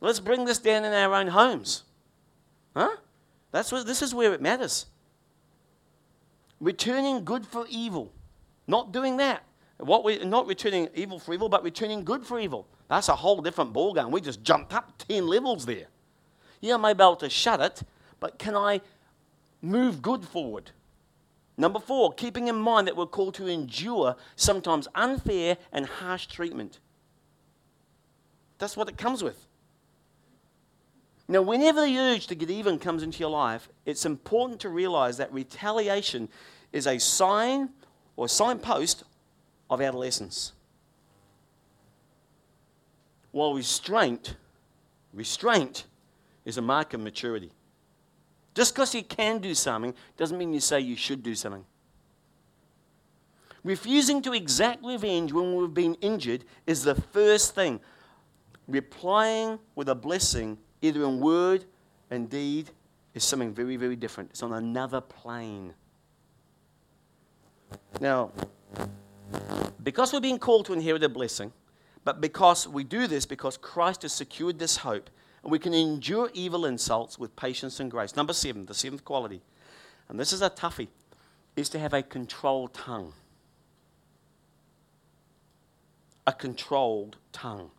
Let's 0.01 0.21
bring 0.21 0.45
this 0.45 0.59
down 0.59 0.85
in 0.85 0.93
our 0.93 1.15
own 1.15 1.29
homes. 1.29 1.83
Huh? 2.77 2.97
That's 3.51 3.73
what, 3.73 3.87
this 3.87 4.03
is 4.03 4.15
where 4.15 4.35
it 4.35 4.43
matters. 4.43 4.87
Returning 6.61 7.25
good 7.25 7.47
for 7.47 7.67
evil. 7.69 8.13
Not 8.67 8.93
doing 8.93 9.17
that. 9.19 9.43
What 9.79 10.05
we 10.05 10.19
not 10.25 10.47
returning 10.47 10.89
evil 10.95 11.19
for 11.19 11.35
evil, 11.35 11.49
but 11.49 11.63
returning 11.63 12.05
good 12.05 12.25
for 12.25 12.39
evil. 12.39 12.67
That's 12.89 13.09
a 13.09 13.17
whole 13.17 13.41
different 13.41 13.73
ballgame. 13.73 14.11
We 14.11 14.21
just 14.21 14.43
jumped 14.43 14.73
up 14.73 14.93
10 15.09 15.27
levels 15.27 15.67
there. 15.67 15.87
Yeah, 16.61 16.75
I 16.75 16.77
may 16.79 16.93
be 16.95 17.03
able 17.03 17.17
to 17.17 17.29
shut 17.29 17.61
it, 17.61 17.83
but 18.21 18.39
can 18.39 18.55
I 18.55 18.81
move 19.61 20.01
good 20.01 20.25
forward? 20.25 20.71
Number 21.57 21.79
four, 21.79 22.13
keeping 22.13 22.49
in 22.49 22.57
mind 22.57 22.89
that 22.89 22.97
we're 22.97 23.07
called 23.07 23.35
to 23.35 23.47
endure 23.47 24.17
sometimes 24.37 24.89
unfair 24.95 25.57
and 25.73 25.87
harsh 25.87 26.27
treatment. 26.27 26.81
That's 28.59 28.77
what 28.77 28.89
it 28.89 28.97
comes 28.97 29.23
with. 29.23 29.47
Now, 31.27 31.43
whenever 31.43 31.85
the 31.85 31.99
urge 31.99 32.27
to 32.27 32.35
get 32.35 32.51
even 32.51 32.79
comes 32.79 33.03
into 33.03 33.21
your 33.21 33.31
life, 33.31 33.69
it's 33.87 34.05
important 34.05 34.61
to 34.61 34.69
realize 34.69 35.17
that 35.17 35.33
retaliation 35.33 36.29
is 36.73 36.87
a 36.87 36.99
sign 36.99 37.71
or 38.17 38.29
signpost 38.29 39.05
of 39.75 39.81
adolescence. 39.81 40.53
While 43.33 43.55
restraint, 43.55 44.37
restraint 45.13 45.87
is 46.45 46.57
a 46.59 46.63
mark 46.63 46.95
of 46.95 47.01
maturity. 47.01 47.51
Just 48.55 48.75
because 48.75 48.95
you 48.95 49.03
can 49.03 49.39
do 49.39 49.55
something 49.55 49.95
doesn't 50.17 50.39
mean 50.39 50.53
you 50.53 50.61
say 50.61 50.81
you 50.81 50.97
should 50.97 51.23
do 51.23 51.35
something. 51.35 51.65
Refusing 53.65 54.23
to 54.23 54.33
exact 54.35 54.85
revenge 54.85 55.33
when 55.33 55.57
we've 55.57 55.73
been 55.73 55.95
injured 55.95 56.45
is 56.67 56.85
the 56.85 56.95
first 56.95 57.55
thing. 57.55 57.81
Replying 58.69 59.59
with 59.75 59.89
a 59.89 59.95
blessing, 59.95 60.59
either 60.83 61.03
in 61.05 61.19
word 61.19 61.65
and 62.11 62.29
deed, 62.31 62.71
is 63.15 63.25
something 63.25 63.53
very, 63.53 63.77
very 63.77 63.97
different. 63.97 64.31
It's 64.31 64.43
on 64.43 64.53
another 64.53 65.01
plane. 65.01 65.73
Now, 68.01 68.31
because 69.83 70.13
we're 70.13 70.21
being 70.21 70.39
called 70.39 70.67
to 70.67 70.73
inherit 70.73 71.03
a 71.03 71.09
blessing, 71.09 71.53
but 72.05 72.21
because 72.21 72.69
we 72.69 72.85
do 72.85 73.07
this 73.07 73.27
because 73.27 73.57
Christ 73.57 74.03
has 74.03 74.13
secured 74.13 74.59
this 74.59 74.79
hope, 74.79 75.11
and 75.43 75.53
we 75.53 75.59
can 75.59 75.75
endure 75.75 76.31
evil 76.33 76.65
insults 76.65 77.19
with 77.19 77.37
patience 77.37 77.79
and 77.79 77.91
grace. 77.91 78.17
Number 78.17 78.33
seven, 78.33 78.65
the 78.67 78.75
seventh 78.75 79.05
quality, 79.05 79.43
and 80.09 80.19
this 80.19 80.33
is 80.33 80.41
a 80.41 80.51
toughie, 80.51 80.89
is 81.57 81.69
to 81.71 81.79
have 81.79 81.93
a 81.93 82.03
controlled 82.03 82.73
tongue. 82.73 83.13
A 86.27 86.33
controlled 86.33 87.17
tongue. 87.33 87.71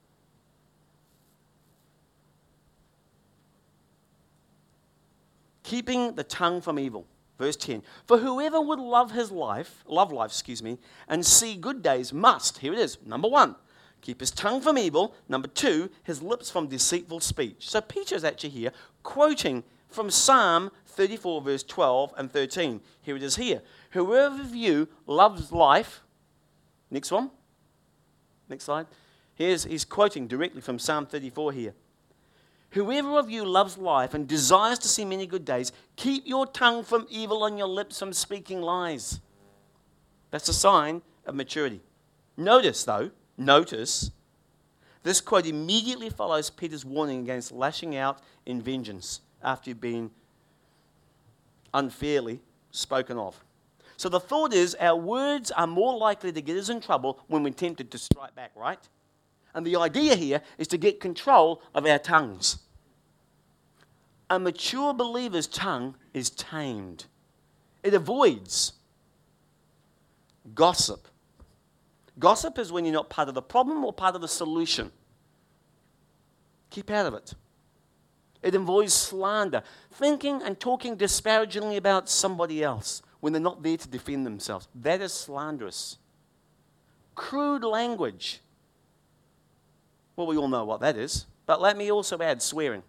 Keeping 5.64 6.14
the 6.14 6.24
tongue 6.24 6.62
from 6.62 6.78
evil. 6.78 7.08
Verse 7.38 7.56
10 7.56 7.84
For 8.06 8.20
whoever 8.20 8.62
would 8.62 8.80
love 8.80 9.12
his 9.12 9.32
life, 9.32 9.84
love 9.88 10.12
life, 10.12 10.32
excuse 10.32 10.64
me, 10.64 10.78
and 11.08 11.26
see 11.26 11.56
good 11.56 11.82
days 11.84 12.14
must, 12.14 12.60
here 12.60 12.74
it 12.74 12.80
is, 12.80 12.98
number 13.06 13.28
one, 13.28 13.56
keep 14.02 14.20
his 14.20 14.32
tongue 14.32 14.62
from 14.62 14.78
evil. 14.78 15.16
Number 15.28 15.48
two, 15.48 15.90
his 16.04 16.22
lips 16.22 16.50
from 16.50 16.68
deceitful 16.68 17.20
speech. 17.20 17.70
So 17.70 17.82
Peter 17.82 18.16
is 18.16 18.24
actually 18.24 18.52
here 18.52 18.72
quoting 19.04 19.64
from 19.90 20.10
Psalm 20.12 20.72
34, 20.88 21.42
verse 21.42 21.64
12 21.64 22.14
and 22.18 22.32
13. 22.32 22.82
Here 23.02 23.16
it 23.16 23.24
is 23.24 23.36
here. 23.36 23.62
Whoever 23.92 24.42
of 24.42 24.56
you 24.56 24.88
loves 25.08 25.52
life, 25.52 26.02
next 26.92 27.12
one, 27.12 27.32
next 28.48 28.66
slide. 28.66 28.88
Here's, 29.34 29.66
he's 29.66 29.84
quoting 29.84 30.28
directly 30.28 30.62
from 30.62 30.80
Psalm 30.80 31.06
34 31.06 31.52
here. 31.52 31.74
Whoever 32.72 33.18
of 33.18 33.30
you 33.30 33.46
loves 33.46 33.78
life 33.78 34.14
and 34.14 34.28
desires 34.28 34.80
to 34.80 34.88
see 34.88 35.06
many 35.06 35.28
good 35.28 35.46
days, 35.46 35.72
keep 35.96 36.28
your 36.28 36.46
tongue 36.46 36.84
from 36.84 37.08
evil 37.10 37.46
and 37.46 37.58
your 37.58 37.68
lips 37.68 38.00
from 38.00 38.12
speaking 38.12 38.62
lies. 38.62 39.22
That's 40.32 40.50
a 40.50 40.54
sign 40.54 41.02
of 41.26 41.36
maturity. 41.36 41.82
Notice, 42.36 42.84
though, 42.84 43.12
notice, 43.38 44.12
this 45.04 45.22
quote 45.22 45.46
immediately 45.46 46.10
follows 46.10 46.50
Peter's 46.50 46.84
warning 46.84 47.22
against 47.22 47.52
lashing 47.52 47.96
out 47.96 48.20
in 48.46 48.62
vengeance 48.62 49.22
after 49.42 49.70
you've 49.70 49.80
been 49.80 50.12
unfairly 51.74 52.42
spoken 52.72 53.18
of. 53.18 53.42
So 53.98 54.10
the 54.10 54.20
thought 54.20 54.54
is 54.54 54.76
our 54.80 54.98
words 54.98 55.52
are 55.52 55.68
more 55.68 55.98
likely 55.98 56.32
to 56.32 56.42
get 56.42 56.58
us 56.58 56.70
in 56.70 56.82
trouble 56.82 57.20
when 57.28 57.44
we're 57.44 57.54
tempted 57.54 57.92
to 57.92 57.98
strike 57.98 58.36
back, 58.36 58.52
right? 58.56 58.80
And 59.56 59.66
the 59.66 59.78
idea 59.78 60.16
here 60.16 60.42
is 60.58 60.68
to 60.68 60.78
get 60.78 61.00
control 61.00 61.62
of 61.74 61.86
our 61.86 61.98
tongues. 61.98 62.60
A 64.30 64.38
mature 64.38 64.94
believer's 64.94 65.48
tongue 65.48 65.96
is 66.14 66.30
tamed, 66.30 67.06
it 67.82 67.94
avoids 67.94 68.74
gossip. 70.54 71.08
Gossip 72.18 72.60
is 72.60 72.72
when 72.72 72.86
you're 72.86 72.94
not 72.94 73.10
part 73.10 73.28
of 73.28 73.36
the 73.36 73.42
problem 73.42 73.84
or 73.84 73.92
part 73.92 74.16
of 74.16 74.22
the 74.22 74.28
solution. 74.28 74.92
Keep 76.70 76.90
out 76.90 77.06
of 77.06 77.14
it. 77.14 77.34
It 78.42 78.56
avoids 78.56 78.94
slander, 78.94 79.64
thinking 79.92 80.42
and 80.42 80.60
talking 80.60 80.96
disparagingly 80.96 81.78
about 81.78 82.10
somebody 82.10 82.64
else 82.64 83.02
when 83.20 83.34
they're 83.34 83.42
not 83.42 83.64
there 83.64 83.76
to 83.76 83.88
defend 83.88 84.26
themselves. 84.26 84.68
That 84.76 85.02
is 85.02 85.14
slanderous. 85.14 85.98
Crude 87.16 87.64
language. 87.64 88.42
Well, 90.16 90.28
we 90.28 90.38
all 90.38 90.48
know 90.48 90.66
what 90.66 90.82
that 90.82 90.98
is. 90.98 91.26
But 91.46 91.62
let 91.62 91.78
me 91.78 91.92
also 91.92 92.18
add 92.20 92.42
swearing. 92.42 92.84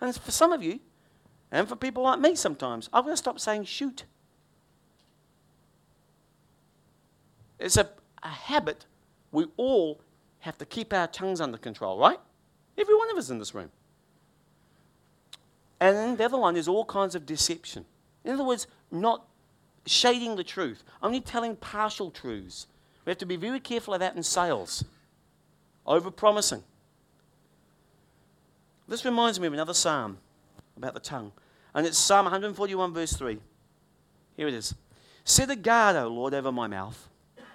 And 0.00 0.14
for 0.14 0.30
some 0.30 0.52
of 0.52 0.62
you, 0.62 0.80
and 1.52 1.68
for 1.68 1.76
people 1.76 2.02
like 2.04 2.20
me 2.20 2.34
sometimes, 2.34 2.88
I'm 2.92 3.04
going 3.04 3.12
to 3.12 3.18
stop 3.18 3.38
saying 3.38 3.64
shoot. 3.64 4.04
It's 7.58 7.76
a, 7.76 7.88
a 8.22 8.28
habit 8.28 8.86
we 9.32 9.46
all 9.56 10.00
have 10.40 10.56
to 10.58 10.64
keep 10.64 10.92
our 10.92 11.06
tongues 11.06 11.40
under 11.40 11.58
control, 11.58 11.98
right? 11.98 12.18
Every 12.78 12.94
one 12.94 13.10
of 13.10 13.18
us 13.18 13.30
in 13.30 13.38
this 13.38 13.54
room. 13.54 13.70
And 15.78 16.18
the 16.18 16.24
other 16.24 16.38
one 16.38 16.56
is 16.56 16.68
all 16.68 16.84
kinds 16.84 17.14
of 17.14 17.26
deception. 17.26 17.84
In 18.24 18.32
other 18.32 18.44
words, 18.44 18.66
not 18.90 19.26
shading 19.86 20.36
the 20.36 20.44
truth, 20.44 20.82
only 21.02 21.20
telling 21.20 21.56
partial 21.56 22.10
truths. 22.10 22.66
We 23.04 23.10
have 23.10 23.18
to 23.18 23.26
be 23.26 23.36
very 23.36 23.60
careful 23.60 23.94
of 23.94 24.00
that 24.00 24.14
in 24.14 24.22
sales. 24.22 24.84
Over 25.90 26.12
promising. 26.12 26.62
This 28.86 29.04
reminds 29.04 29.40
me 29.40 29.48
of 29.48 29.52
another 29.52 29.74
psalm 29.74 30.18
about 30.76 30.94
the 30.94 31.00
tongue. 31.00 31.32
And 31.74 31.84
it's 31.84 31.98
Psalm 31.98 32.26
141, 32.26 32.94
verse 32.94 33.12
3. 33.12 33.40
Here 34.36 34.46
it 34.46 34.54
is. 34.54 34.72
Set 35.24 35.50
a 35.50 35.56
guard, 35.56 35.96
O 35.96 36.06
Lord, 36.06 36.32
over 36.32 36.52
my 36.52 36.68
mouth. 36.68 37.08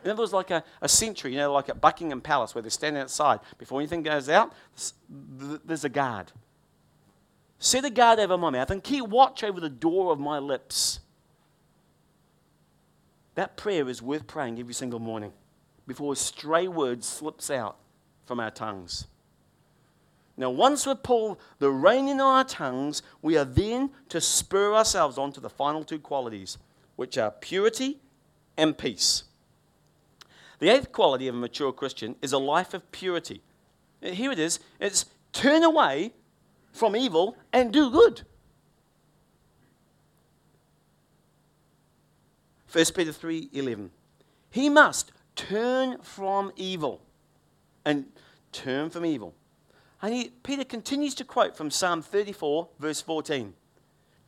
In 0.04 0.12
other 0.12 0.22
words, 0.22 0.34
like 0.34 0.52
a, 0.52 0.66
a 0.82 0.90
sentry, 0.90 1.32
you 1.32 1.38
know, 1.38 1.54
like 1.54 1.70
at 1.70 1.80
Buckingham 1.80 2.20
Palace 2.20 2.54
where 2.54 2.62
they're 2.62 2.70
standing 2.70 3.02
outside. 3.02 3.40
Before 3.58 3.80
anything 3.80 4.04
goes 4.04 4.28
out, 4.28 4.52
there's 5.10 5.86
a 5.86 5.90
guard. 5.90 6.34
Set 7.58 7.86
a 7.86 7.90
guard 7.90 8.20
over 8.20 8.38
my 8.38 8.50
mouth 8.50 8.70
and 8.70 8.84
keep 8.84 9.08
watch 9.08 9.46
over 9.46 9.62
the 9.62 9.70
door 9.70 10.12
of 10.12 10.20
my 10.20 10.40
lips. 10.40 11.00
That 13.36 13.56
prayer 13.56 13.88
is 13.88 14.02
worth 14.02 14.28
praying 14.28 14.60
every 14.60 14.74
single 14.74 15.00
morning 15.00 15.32
before 15.88 16.12
a 16.12 16.18
stray 16.18 16.68
word 16.68 17.02
slips 17.02 17.50
out 17.50 17.78
from 18.26 18.40
our 18.40 18.52
tongues. 18.52 19.08
Now, 20.38 20.50
once 20.50 20.86
we 20.86 20.94
pull 20.96 21.40
the 21.60 21.72
rein 21.72 22.10
in 22.10 22.20
our 22.20 22.44
tongues, 22.44 23.02
we 23.22 23.38
are 23.38 23.46
then 23.46 23.92
to 24.10 24.20
spur 24.20 24.74
ourselves 24.74 25.18
on 25.18 25.32
to 25.34 25.40
the 25.40 25.50
final 25.50 25.84
two 25.84 26.00
qualities, 26.00 26.58
which 26.98 27.18
are 27.18 27.32
purity 27.32 28.00
and 28.58 28.78
peace. 28.78 29.24
The 30.60 30.70
eighth 30.70 30.92
quality 30.92 31.28
of 31.28 31.36
a 31.36 31.38
mature 31.38 31.72
Christian 31.72 32.16
is 32.22 32.34
a 32.34 32.38
life 32.38 32.74
of 32.74 32.92
purity. 32.92 33.42
Here 34.02 34.32
it 34.32 34.40
is 34.40 34.60
it's 34.80 35.06
turn 35.32 35.64
away 35.64 36.14
from 36.72 36.96
evil 36.96 37.38
and 37.54 37.72
do 37.72 37.90
good. 37.90 38.24
1 42.72 42.86
Peter 42.94 43.14
3:11. 43.14 43.90
He 44.50 44.70
must 44.70 45.12
turn 45.36 46.02
from 46.02 46.52
evil 46.58 47.05
and 47.86 48.06
turn 48.52 48.90
from 48.90 49.06
evil. 49.06 49.34
And 50.02 50.14
he, 50.14 50.30
Peter 50.44 50.64
continues 50.64 51.16
to 51.16 51.24
quote 51.24 51.56
from 51.56 51.72
Psalm 51.72 52.02
34, 52.02 52.68
verse 52.80 53.02
14 53.02 53.54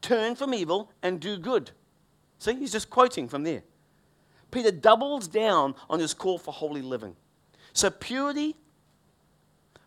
Turn 0.02 0.36
from 0.36 0.54
evil 0.54 0.92
and 1.02 1.20
do 1.20 1.38
good. 1.38 1.72
See, 2.40 2.56
he's 2.56 2.72
just 2.72 2.90
quoting 2.90 3.28
from 3.28 3.44
there. 3.44 3.64
Peter 4.52 4.72
doubles 4.72 5.28
down 5.28 5.76
on 5.90 6.00
his 6.00 6.14
call 6.14 6.38
for 6.38 6.54
holy 6.54 6.82
living. 6.82 7.16
So, 7.74 7.90
purity 7.90 8.56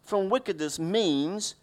from 0.02 0.28
wickedness 0.28 0.78
means 0.78 1.54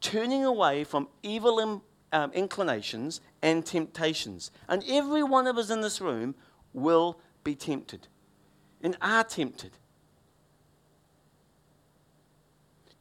turning 0.00 0.44
away 0.44 0.84
from 0.84 1.08
evil 1.22 1.58
in, 1.60 1.80
um, 2.12 2.32
inclinations 2.32 3.20
and 3.42 3.64
temptations. 3.64 4.50
And 4.68 4.84
every 4.88 5.22
one 5.22 5.46
of 5.46 5.56
us 5.56 5.70
in 5.70 5.80
this 5.80 6.00
room 6.00 6.34
will 6.72 7.18
be 7.42 7.54
tempted 7.54 8.08
and 8.82 8.96
are 9.00 9.24
tempted. 9.24 9.72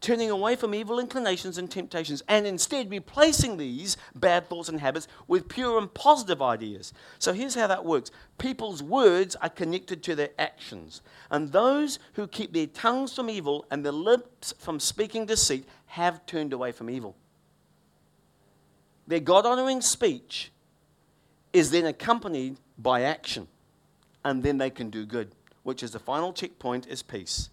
Turning 0.04 0.30
away 0.30 0.54
from 0.54 0.76
evil 0.76 1.00
inclinations 1.00 1.58
and 1.58 1.72
temptations, 1.72 2.22
and 2.28 2.46
instead 2.46 2.92
replacing 2.92 3.56
these 3.56 3.96
bad 4.14 4.50
thoughts 4.50 4.68
and 4.68 4.82
habits 4.82 5.08
with 5.30 5.48
pure 5.48 5.80
and 5.80 5.94
positive 5.94 6.42
ideas. 6.42 6.92
So 7.20 7.32
here's 7.32 7.56
how 7.56 7.68
that 7.68 7.86
works 7.86 8.12
people's 8.38 8.84
words 8.84 9.38
are 9.38 9.50
connected 9.50 10.04
to 10.04 10.14
their 10.14 10.32
actions, 10.38 11.02
and 11.32 11.54
those 11.54 12.00
who 12.14 12.28
keep 12.28 12.52
their 12.52 12.68
tongues 12.68 13.16
from 13.16 13.30
evil 13.30 13.66
and 13.72 13.86
their 13.86 13.94
lips 13.94 14.54
from 14.60 14.80
speaking 14.80 15.26
deceit 15.26 15.66
have 15.88 16.26
turned 16.26 16.52
away 16.52 16.74
from 16.74 16.90
evil. 16.90 17.16
Their 19.08 19.22
God 19.22 19.46
honoring 19.46 19.80
speech 19.80 20.52
is 21.54 21.72
then 21.72 21.86
accompanied 21.86 22.58
by 22.78 23.04
action, 23.04 23.48
and 24.26 24.44
then 24.44 24.58
they 24.58 24.70
can 24.70 24.90
do 24.90 25.06
good, 25.06 25.32
which 25.64 25.82
is 25.82 25.92
the 25.92 26.00
final 26.00 26.34
checkpoint 26.34 26.88
is 26.88 27.02
peace. 27.02 27.50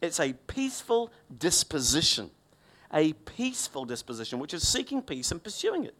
It's 0.00 0.20
a 0.20 0.32
peaceful 0.32 1.10
disposition. 1.38 2.30
A 2.92 3.12
peaceful 3.12 3.84
disposition, 3.84 4.38
which 4.38 4.54
is 4.54 4.66
seeking 4.66 5.02
peace 5.02 5.30
and 5.30 5.42
pursuing 5.42 5.84
it. 5.84 5.94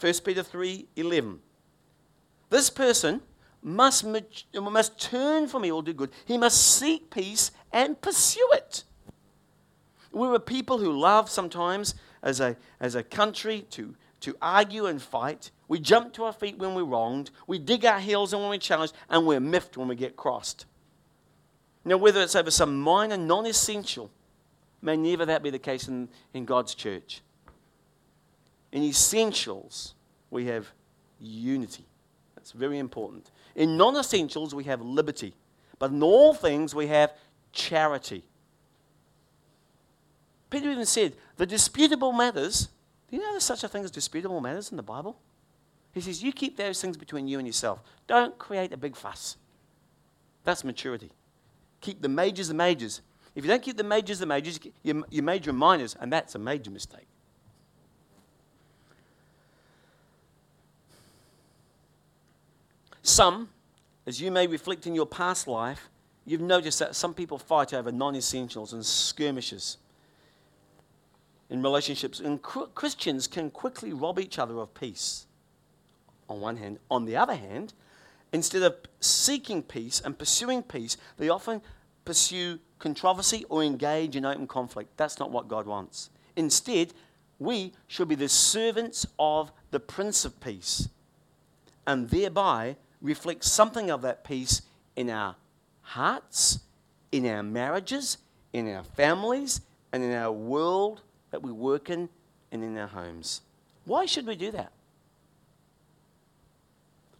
1 0.00 0.12
Peter 0.24 0.42
3 0.42 0.86
11. 0.96 1.38
This 2.50 2.68
person 2.68 3.20
must, 3.62 4.04
must 4.54 5.00
turn 5.00 5.46
from 5.46 5.64
evil 5.64 5.82
do 5.82 5.92
good. 5.92 6.10
He 6.24 6.36
must 6.38 6.76
seek 6.76 7.10
peace 7.10 7.52
and 7.72 8.00
pursue 8.00 8.48
it. 8.52 8.84
We're 10.12 10.34
a 10.34 10.40
people 10.40 10.78
who 10.78 10.92
love 10.92 11.30
sometimes, 11.30 11.94
as 12.22 12.40
a, 12.40 12.56
as 12.80 12.96
a 12.96 13.02
country, 13.02 13.66
to, 13.70 13.94
to 14.20 14.36
argue 14.42 14.86
and 14.86 15.00
fight. 15.00 15.52
We 15.68 15.78
jump 15.78 16.12
to 16.14 16.24
our 16.24 16.32
feet 16.32 16.58
when 16.58 16.74
we're 16.74 16.82
wronged. 16.82 17.30
We 17.46 17.58
dig 17.58 17.84
our 17.84 18.00
heels 18.00 18.32
in 18.32 18.40
when 18.40 18.50
we're 18.50 18.58
challenged, 18.58 18.94
and 19.08 19.24
we're 19.24 19.40
miffed 19.40 19.76
when 19.76 19.86
we 19.86 19.94
get 19.94 20.16
crossed. 20.16 20.66
Now, 21.84 21.96
whether 21.96 22.20
it's 22.20 22.36
over 22.36 22.50
some 22.50 22.80
minor, 22.80 23.16
non 23.16 23.46
essential, 23.46 24.10
may 24.82 24.96
never 24.96 25.24
that 25.26 25.42
be 25.42 25.50
the 25.50 25.58
case 25.58 25.88
in, 25.88 26.08
in 26.34 26.44
God's 26.44 26.74
church. 26.74 27.22
In 28.72 28.82
essentials, 28.82 29.94
we 30.30 30.46
have 30.46 30.68
unity. 31.18 31.86
That's 32.34 32.52
very 32.52 32.78
important. 32.78 33.30
In 33.54 33.76
non 33.76 33.96
essentials, 33.96 34.54
we 34.54 34.64
have 34.64 34.80
liberty. 34.80 35.34
But 35.78 35.90
in 35.90 36.02
all 36.02 36.34
things, 36.34 36.74
we 36.74 36.86
have 36.88 37.12
charity. 37.52 38.24
Peter 40.50 40.70
even 40.70 40.84
said, 40.84 41.14
the 41.36 41.46
disputable 41.46 42.12
matters. 42.12 42.68
Do 43.08 43.16
you 43.16 43.22
know 43.22 43.30
there's 43.30 43.44
such 43.44 43.64
a 43.64 43.68
thing 43.68 43.84
as 43.84 43.90
disputable 43.90 44.40
matters 44.40 44.70
in 44.70 44.76
the 44.76 44.82
Bible? 44.82 45.18
He 45.92 46.00
says, 46.00 46.22
you 46.22 46.32
keep 46.32 46.56
those 46.56 46.80
things 46.80 46.96
between 46.96 47.26
you 47.26 47.38
and 47.38 47.46
yourself. 47.46 47.82
Don't 48.06 48.36
create 48.38 48.72
a 48.72 48.76
big 48.76 48.94
fuss. 48.94 49.36
That's 50.44 50.62
maturity 50.62 51.10
keep 51.80 52.02
the 52.02 52.08
majors 52.08 52.48
the 52.48 52.54
majors. 52.54 53.02
If 53.34 53.44
you 53.44 53.50
don't 53.50 53.62
keep 53.62 53.76
the 53.76 53.84
majors 53.84 54.18
the 54.18 54.26
majors, 54.26 54.58
you, 54.82 55.04
you 55.10 55.22
major 55.22 55.52
minors, 55.52 55.96
and 56.00 56.12
that's 56.12 56.34
a 56.34 56.38
major 56.38 56.70
mistake. 56.70 57.06
Some, 63.02 63.48
as 64.06 64.20
you 64.20 64.30
may 64.30 64.46
reflect 64.46 64.86
in 64.86 64.94
your 64.94 65.06
past 65.06 65.48
life, 65.48 65.88
you've 66.26 66.40
noticed 66.40 66.78
that 66.80 66.94
some 66.94 67.14
people 67.14 67.38
fight 67.38 67.72
over 67.72 67.90
non 67.90 68.14
essentials 68.14 68.72
and 68.72 68.84
skirmishes 68.84 69.78
in 71.48 71.62
relationships. 71.62 72.20
And 72.20 72.40
Christians 72.42 73.26
can 73.26 73.50
quickly 73.50 73.92
rob 73.92 74.18
each 74.18 74.38
other 74.38 74.58
of 74.58 74.72
peace, 74.74 75.26
on 76.28 76.40
one 76.40 76.56
hand. 76.56 76.78
On 76.90 77.04
the 77.04 77.16
other 77.16 77.34
hand, 77.34 77.72
Instead 78.32 78.62
of 78.62 78.76
seeking 79.00 79.62
peace 79.62 80.00
and 80.04 80.18
pursuing 80.18 80.62
peace, 80.62 80.96
they 81.16 81.28
often 81.28 81.60
pursue 82.04 82.58
controversy 82.78 83.44
or 83.48 83.62
engage 83.62 84.16
in 84.16 84.24
open 84.24 84.46
conflict. 84.46 84.96
That's 84.96 85.18
not 85.18 85.30
what 85.30 85.48
God 85.48 85.66
wants. 85.66 86.10
Instead, 86.36 86.92
we 87.38 87.72
should 87.86 88.08
be 88.08 88.14
the 88.14 88.28
servants 88.28 89.06
of 89.18 89.50
the 89.70 89.80
Prince 89.80 90.24
of 90.24 90.40
Peace 90.40 90.88
and 91.86 92.08
thereby 92.10 92.76
reflect 93.00 93.44
something 93.44 93.90
of 93.90 94.02
that 94.02 94.24
peace 94.24 94.62
in 94.94 95.10
our 95.10 95.36
hearts, 95.82 96.60
in 97.10 97.26
our 97.26 97.42
marriages, 97.42 98.18
in 98.52 98.72
our 98.72 98.84
families, 98.84 99.60
and 99.92 100.02
in 100.02 100.12
our 100.12 100.30
world 100.30 101.02
that 101.30 101.42
we 101.42 101.50
work 101.50 101.90
in 101.90 102.08
and 102.52 102.62
in 102.62 102.76
our 102.78 102.86
homes. 102.86 103.40
Why 103.84 104.06
should 104.06 104.26
we 104.26 104.36
do 104.36 104.50
that? 104.52 104.72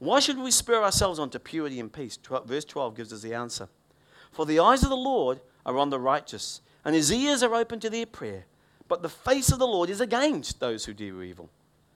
Why 0.00 0.18
should 0.18 0.38
we 0.38 0.50
spur 0.50 0.82
ourselves 0.82 1.18
on 1.18 1.28
to 1.30 1.38
purity 1.38 1.78
and 1.78 1.92
peace? 1.92 2.18
Verse 2.46 2.64
12 2.64 2.96
gives 2.96 3.12
us 3.12 3.20
the 3.20 3.34
answer. 3.34 3.68
For 4.32 4.46
the 4.46 4.58
eyes 4.58 4.82
of 4.82 4.88
the 4.88 4.96
Lord 4.96 5.40
are 5.66 5.76
on 5.76 5.90
the 5.90 6.00
righteous, 6.00 6.62
and 6.84 6.94
his 6.94 7.12
ears 7.12 7.42
are 7.42 7.54
open 7.54 7.78
to 7.80 7.90
their 7.90 8.06
prayer. 8.06 8.46
But 8.88 9.02
the 9.02 9.10
face 9.10 9.52
of 9.52 9.58
the 9.58 9.66
Lord 9.66 9.90
is 9.90 10.00
against 10.00 10.58
those 10.58 10.86
who 10.86 10.94
do 10.94 11.20
evil. 11.20 11.50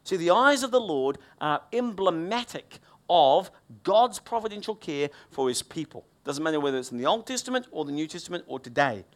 See, 0.05 0.17
the 0.17 0.31
eyes 0.31 0.63
of 0.63 0.71
the 0.71 0.81
Lord 0.81 1.17
are 1.41 1.63
emblematic 1.73 2.79
of 3.09 3.51
God's 3.83 4.19
providential 4.19 4.75
care 4.75 5.09
for 5.31 5.49
his 5.49 5.63
people. 5.63 6.05
Doesn't 6.25 6.45
matter 6.45 6.61
whether 6.61 6.77
it's 6.77 6.93
in 6.93 6.99
the 6.99 7.07
Old 7.07 7.27
Testament 7.27 7.67
or 7.71 7.87
the 7.87 7.93
New 7.93 8.07
Testament 8.07 8.45
or 8.47 8.61
today. 8.61 9.07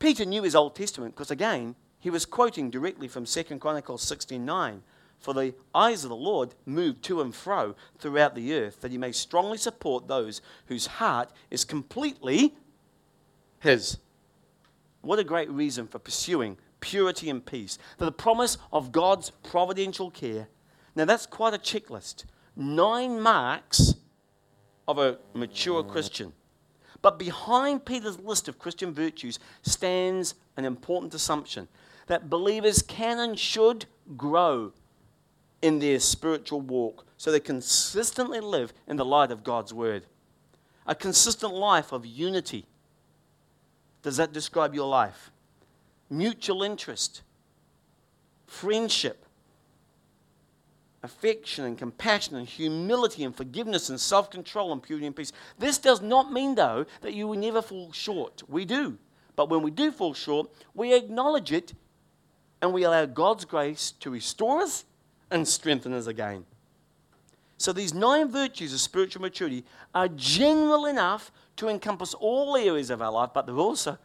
Peter 0.00 0.24
knew 0.24 0.42
his 0.42 0.56
Old 0.56 0.74
Testament 0.74 1.14
because, 1.14 1.30
again, 1.30 1.76
he 2.00 2.10
was 2.10 2.26
quoting 2.26 2.70
directly 2.70 3.06
from 3.06 3.24
2 3.24 3.60
Chronicles 3.60 4.02
16:9. 4.02 4.82
For 5.18 5.34
the 5.34 5.54
eyes 5.74 6.04
of 6.04 6.10
the 6.10 6.16
Lord 6.16 6.54
move 6.64 7.02
to 7.02 7.20
and 7.20 7.34
fro 7.34 7.74
throughout 7.98 8.34
the 8.34 8.54
earth, 8.54 8.80
that 8.80 8.92
he 8.92 8.98
may 8.98 9.12
strongly 9.12 9.58
support 9.58 10.06
those 10.06 10.40
whose 10.66 10.86
heart 10.86 11.30
is 11.50 11.64
completely 11.64 12.54
his. 13.60 13.98
What 15.00 15.18
a 15.18 15.24
great 15.24 15.50
reason 15.50 15.86
for 15.86 15.98
pursuing 15.98 16.56
purity 16.80 17.28
and 17.30 17.44
peace. 17.44 17.78
For 17.98 18.04
the 18.04 18.12
promise 18.12 18.58
of 18.72 18.92
God's 18.92 19.30
providential 19.30 20.10
care. 20.10 20.48
Now, 20.94 21.04
that's 21.04 21.26
quite 21.26 21.54
a 21.54 21.58
checklist. 21.58 22.24
Nine 22.56 23.20
marks 23.20 23.94
of 24.86 24.98
a 24.98 25.18
mature 25.34 25.82
Christian. 25.82 26.32
But 27.02 27.18
behind 27.18 27.84
Peter's 27.84 28.18
list 28.18 28.48
of 28.48 28.58
Christian 28.58 28.92
virtues 28.92 29.38
stands 29.62 30.34
an 30.56 30.64
important 30.64 31.14
assumption 31.14 31.68
that 32.06 32.30
believers 32.30 32.82
can 32.82 33.18
and 33.18 33.38
should 33.38 33.86
grow 34.16 34.72
in 35.62 35.78
their 35.78 35.98
spiritual 35.98 36.60
walk 36.60 37.06
so 37.16 37.32
they 37.32 37.40
consistently 37.40 38.40
live 38.40 38.72
in 38.86 38.96
the 38.96 39.04
light 39.04 39.30
of 39.30 39.42
God's 39.44 39.74
word. 39.74 40.04
A 40.86 40.94
consistent 40.94 41.52
life 41.52 41.92
of 41.92 42.06
unity. 42.06 42.64
Does 44.02 44.16
that 44.16 44.32
describe 44.32 44.74
your 44.74 44.88
life? 44.88 45.30
Mutual 46.08 46.62
interest, 46.62 47.22
friendship, 48.46 49.26
affection 51.02 51.64
and 51.64 51.78
compassion 51.78 52.36
and 52.36 52.46
humility 52.46 53.24
and 53.24 53.36
forgiveness 53.36 53.88
and 53.88 54.00
self 54.00 54.30
control 54.30 54.72
and 54.72 54.82
purity 54.82 55.06
and 55.06 55.14
peace. 55.14 55.32
This 55.58 55.78
does 55.78 56.00
not 56.00 56.32
mean, 56.32 56.54
though, 56.54 56.86
that 57.02 57.14
you 57.14 57.28
will 57.28 57.38
never 57.38 57.62
fall 57.62 57.92
short. 57.92 58.42
We 58.48 58.64
do. 58.64 58.98
But 59.36 59.50
when 59.50 59.62
we 59.62 59.70
do 59.70 59.92
fall 59.92 60.14
short, 60.14 60.50
we 60.74 60.94
acknowledge 60.94 61.52
it 61.52 61.74
and 62.60 62.72
we 62.72 62.84
allow 62.84 63.06
God's 63.06 63.44
grace 63.44 63.92
to 64.00 64.10
restore 64.10 64.62
us 64.62 64.84
and 65.30 65.46
strengthen 65.46 65.92
us 65.92 66.06
again. 66.06 66.44
So 67.58 67.72
these 67.72 67.92
nine 67.92 68.30
virtues 68.30 68.72
of 68.72 68.80
spiritual 68.80 69.22
maturity 69.22 69.64
are 69.94 70.08
general 70.08 70.86
enough 70.86 71.32
to 71.56 71.68
encompass 71.68 72.14
all 72.14 72.56
areas 72.56 72.88
of 72.88 73.02
our 73.02 73.10
life, 73.10 73.30
but 73.34 73.46
they're 73.46 73.56
also 73.56 73.98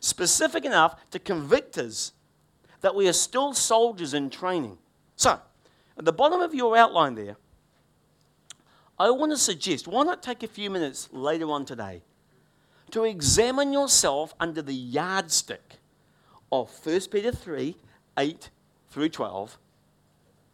specific 0.00 0.64
enough 0.64 1.10
to 1.10 1.18
convict 1.18 1.78
us 1.78 2.12
that 2.82 2.94
we 2.94 3.08
are 3.08 3.14
still 3.14 3.54
soldiers 3.54 4.14
in 4.14 4.28
training. 4.28 4.76
So, 5.16 5.40
at 5.98 6.04
the 6.04 6.12
bottom 6.12 6.40
of 6.40 6.54
your 6.54 6.76
outline 6.76 7.14
there, 7.14 7.36
I 8.98 9.10
want 9.10 9.32
to 9.32 9.38
suggest 9.38 9.88
why 9.88 10.02
not 10.04 10.22
take 10.22 10.42
a 10.42 10.48
few 10.48 10.68
minutes 10.68 11.08
later 11.12 11.50
on 11.50 11.64
today 11.64 12.02
to 12.90 13.04
examine 13.04 13.72
yourself 13.72 14.34
under 14.38 14.60
the 14.60 14.74
yardstick 14.74 15.76
of 16.52 16.70
1 16.84 17.00
Peter 17.10 17.32
3 17.32 17.76
8 18.18 18.50
through 18.90 19.08
12 19.08 19.58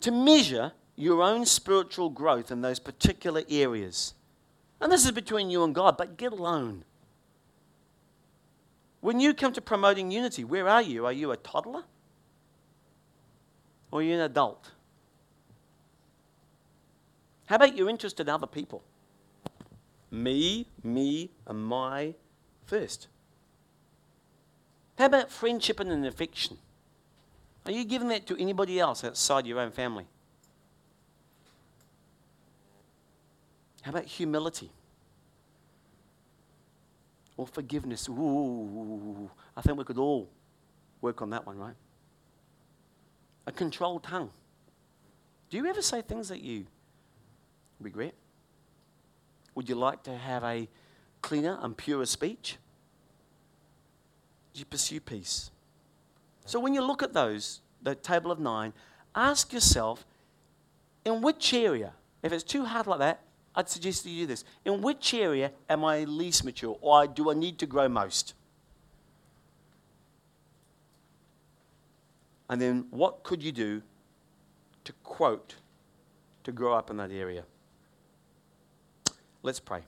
to 0.07 0.13
measure 0.13 0.71
your 0.95 1.21
own 1.21 1.45
spiritual 1.45 2.11
growth 2.11 2.53
in 2.53 2.61
those 2.61 2.79
particular 2.79 3.43
areas. 3.51 4.15
And 4.81 4.93
this 4.93 5.05
is 5.05 5.11
between 5.11 5.51
you 5.51 5.65
and 5.65 5.75
God, 5.75 5.97
but 5.97 6.17
get 6.17 6.31
alone. 6.31 6.85
When 9.01 9.19
you 9.19 9.35
come 9.35 9.53
to 9.53 9.61
promoting 9.61 10.13
unity, 10.13 10.45
where 10.45 10.69
are 10.69 10.81
you? 10.81 11.07
Are 11.07 11.13
you 11.13 11.33
a 11.33 11.37
toddler? 11.37 11.83
Or 13.91 13.99
are 13.99 14.03
you 14.05 14.15
an 14.15 14.21
adult? 14.21 14.71
How 17.47 17.57
about 17.57 17.77
your 17.77 17.91
interest 17.91 18.21
in 18.21 18.29
other 18.29 18.47
people? 18.47 18.85
Me, 20.13 20.69
me, 20.85 21.31
and 21.49 21.67
my 21.67 22.15
first. 22.65 23.09
How 24.99 25.07
about 25.07 25.33
friendship 25.33 25.81
and 25.81 25.91
an 25.91 26.05
affection? 26.05 26.59
Are 27.67 27.73
you 27.73 27.85
giving 27.85 28.09
that 28.09 28.27
to 28.29 28.41
anybody 28.41 28.79
else 28.79 29.03
outside 29.03 29.47
your 29.47 29.59
own 29.59 29.73
family? 29.73 30.07
How 33.83 33.91
about 33.91 34.05
humility? 34.05 34.71
Or 37.37 37.47
forgiveness? 37.47 38.09
Ooh, 38.09 39.31
I 39.57 39.63
think 39.63 39.79
we 39.79 39.85
could 39.85 39.99
all 39.99 40.29
work 41.01 41.23
on 41.23 41.31
that 41.31 41.45
one, 41.45 41.59
right? 41.59 41.75
A 43.47 43.53
controlled 43.53 44.05
tongue. 44.05 44.31
Do 45.51 45.57
you 45.57 45.67
ever 45.67 45.83
say 45.83 46.03
things 46.03 46.29
that 46.29 46.41
you 46.41 46.67
regret? 47.81 48.15
Would 49.55 49.69
you 49.69 49.75
like 49.75 50.03
to 50.05 50.17
have 50.17 50.45
a 50.45 50.69
cleaner 51.21 51.59
and 51.61 51.77
purer 51.77 52.07
speech? 52.07 52.59
Do 54.55 54.61
you 54.61 54.67
pursue 54.67 55.01
peace? 55.01 55.51
So 56.47 56.61
when 56.61 56.75
you 56.75 56.81
look 56.81 57.03
at 57.03 57.13
those, 57.13 57.61
the 57.83 57.95
table 57.95 58.31
of 58.31 58.39
nine, 58.39 58.73
ask 59.15 59.53
yourself 59.53 60.07
in 61.05 61.21
which 61.21 61.53
area, 61.53 61.93
if 62.23 62.33
it's 62.33 62.45
too 62.45 62.65
hard 62.65 62.87
like 62.87 63.01
that, 63.01 63.21
I'd 63.55 63.69
suggest 63.69 64.07
you 64.07 64.23
do 64.23 64.27
this. 64.27 64.45
In 64.65 64.81
which 64.81 65.13
area 65.13 65.51
am 65.69 65.85
I 65.85 66.05
least 66.05 66.45
mature 66.45 66.77
or 66.81 67.07
do 67.07 67.31
I 67.31 67.35
need 67.35 67.59
to 67.59 67.67
grow 67.67 67.89
most? 67.89 68.35
And 72.49 72.61
then 72.61 72.87
what 72.91 73.25
could 73.25 73.43
you 73.43 73.51
do 73.51 73.83
to 74.85 74.93
quote 75.03 75.57
to 76.45 76.53
grow 76.53 76.75
up 76.75 76.91
in 76.91 76.97
that 76.99 77.11
area? 77.11 77.43
Let's 79.43 79.59
pray. 79.59 79.83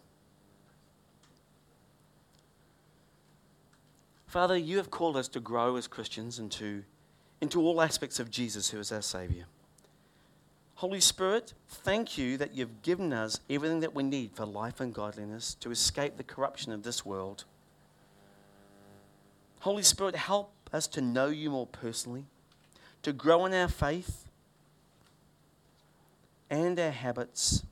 Father, 4.28 4.56
you 4.56 4.76
have 4.76 4.90
called 4.90 5.16
us 5.16 5.26
to 5.28 5.40
grow 5.40 5.76
as 5.76 5.88
Christians 5.88 6.38
into, 6.38 6.84
into 7.40 7.60
all 7.60 7.82
aspects 7.82 8.20
of 8.20 8.30
Jesus, 8.30 8.70
who 8.70 8.78
is 8.78 8.92
our 8.92 9.02
Savior. 9.02 9.46
Holy 10.76 11.00
Spirit, 11.00 11.54
thank 11.66 12.16
you 12.16 12.36
that 12.36 12.54
you've 12.54 12.82
given 12.82 13.12
us 13.12 13.40
everything 13.50 13.80
that 13.80 13.94
we 13.94 14.04
need 14.04 14.32
for 14.32 14.46
life 14.46 14.80
and 14.80 14.94
godliness 14.94 15.54
to 15.54 15.70
escape 15.70 16.16
the 16.16 16.22
corruption 16.22 16.72
of 16.72 16.82
this 16.84 17.04
world. 17.04 17.44
Holy 19.60 19.82
Spirit, 19.82 20.14
help 20.14 20.52
us 20.72 20.86
to 20.86 21.00
know 21.00 21.28
you 21.28 21.50
more 21.50 21.66
personally, 21.66 22.26
to 23.02 23.12
grow 23.12 23.46
in 23.46 23.54
our 23.54 23.66
faith 23.66 24.26
and 26.48 26.78
our 26.78 26.90
habits 26.90 27.64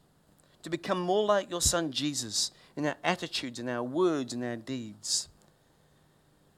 to 0.66 0.70
become 0.70 0.98
more 0.98 1.24
like 1.24 1.48
your 1.48 1.62
Son 1.62 1.92
Jesus 1.92 2.50
in 2.74 2.86
our 2.86 2.96
attitudes, 3.04 3.60
in 3.60 3.68
our 3.68 3.84
words, 3.84 4.32
in 4.32 4.42
our 4.42 4.56
deeds. 4.56 5.28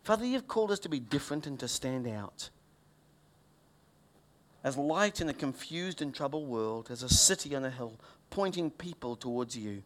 Father, 0.09 0.25
you've 0.25 0.49
called 0.49 0.71
us 0.71 0.79
to 0.79 0.89
be 0.89 1.01
different 1.01 1.47
and 1.47 1.61
to 1.61 1.69
stand 1.69 2.07
out. 2.09 2.49
As 4.65 4.79
light 4.79 5.21
in 5.21 5.29
a 5.29 5.35
confused 5.35 6.01
and 6.01 6.15
troubled 6.15 6.49
world, 6.49 6.89
as 6.91 7.03
a 7.03 7.11
city 7.11 7.55
on 7.55 7.63
a 7.63 7.69
hill, 7.69 8.01
pointing 8.31 8.71
people 8.71 9.17
towards 9.17 9.55
you. 9.55 9.83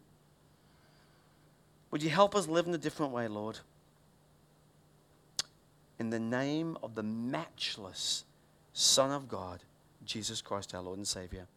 Would 1.91 2.01
you 2.01 2.09
help 2.09 2.37
us 2.37 2.47
live 2.47 2.67
in 2.67 2.73
a 2.73 2.77
different 2.77 3.11
way, 3.11 3.27
Lord? 3.27 3.59
In 5.99 6.09
the 6.09 6.21
name 6.21 6.77
of 6.81 6.95
the 6.95 7.03
matchless 7.03 8.23
Son 8.71 9.11
of 9.11 9.27
God, 9.27 9.59
Jesus 10.05 10.41
Christ, 10.41 10.73
our 10.73 10.81
Lord 10.81 10.99
and 10.99 11.07
Savior. 11.07 11.47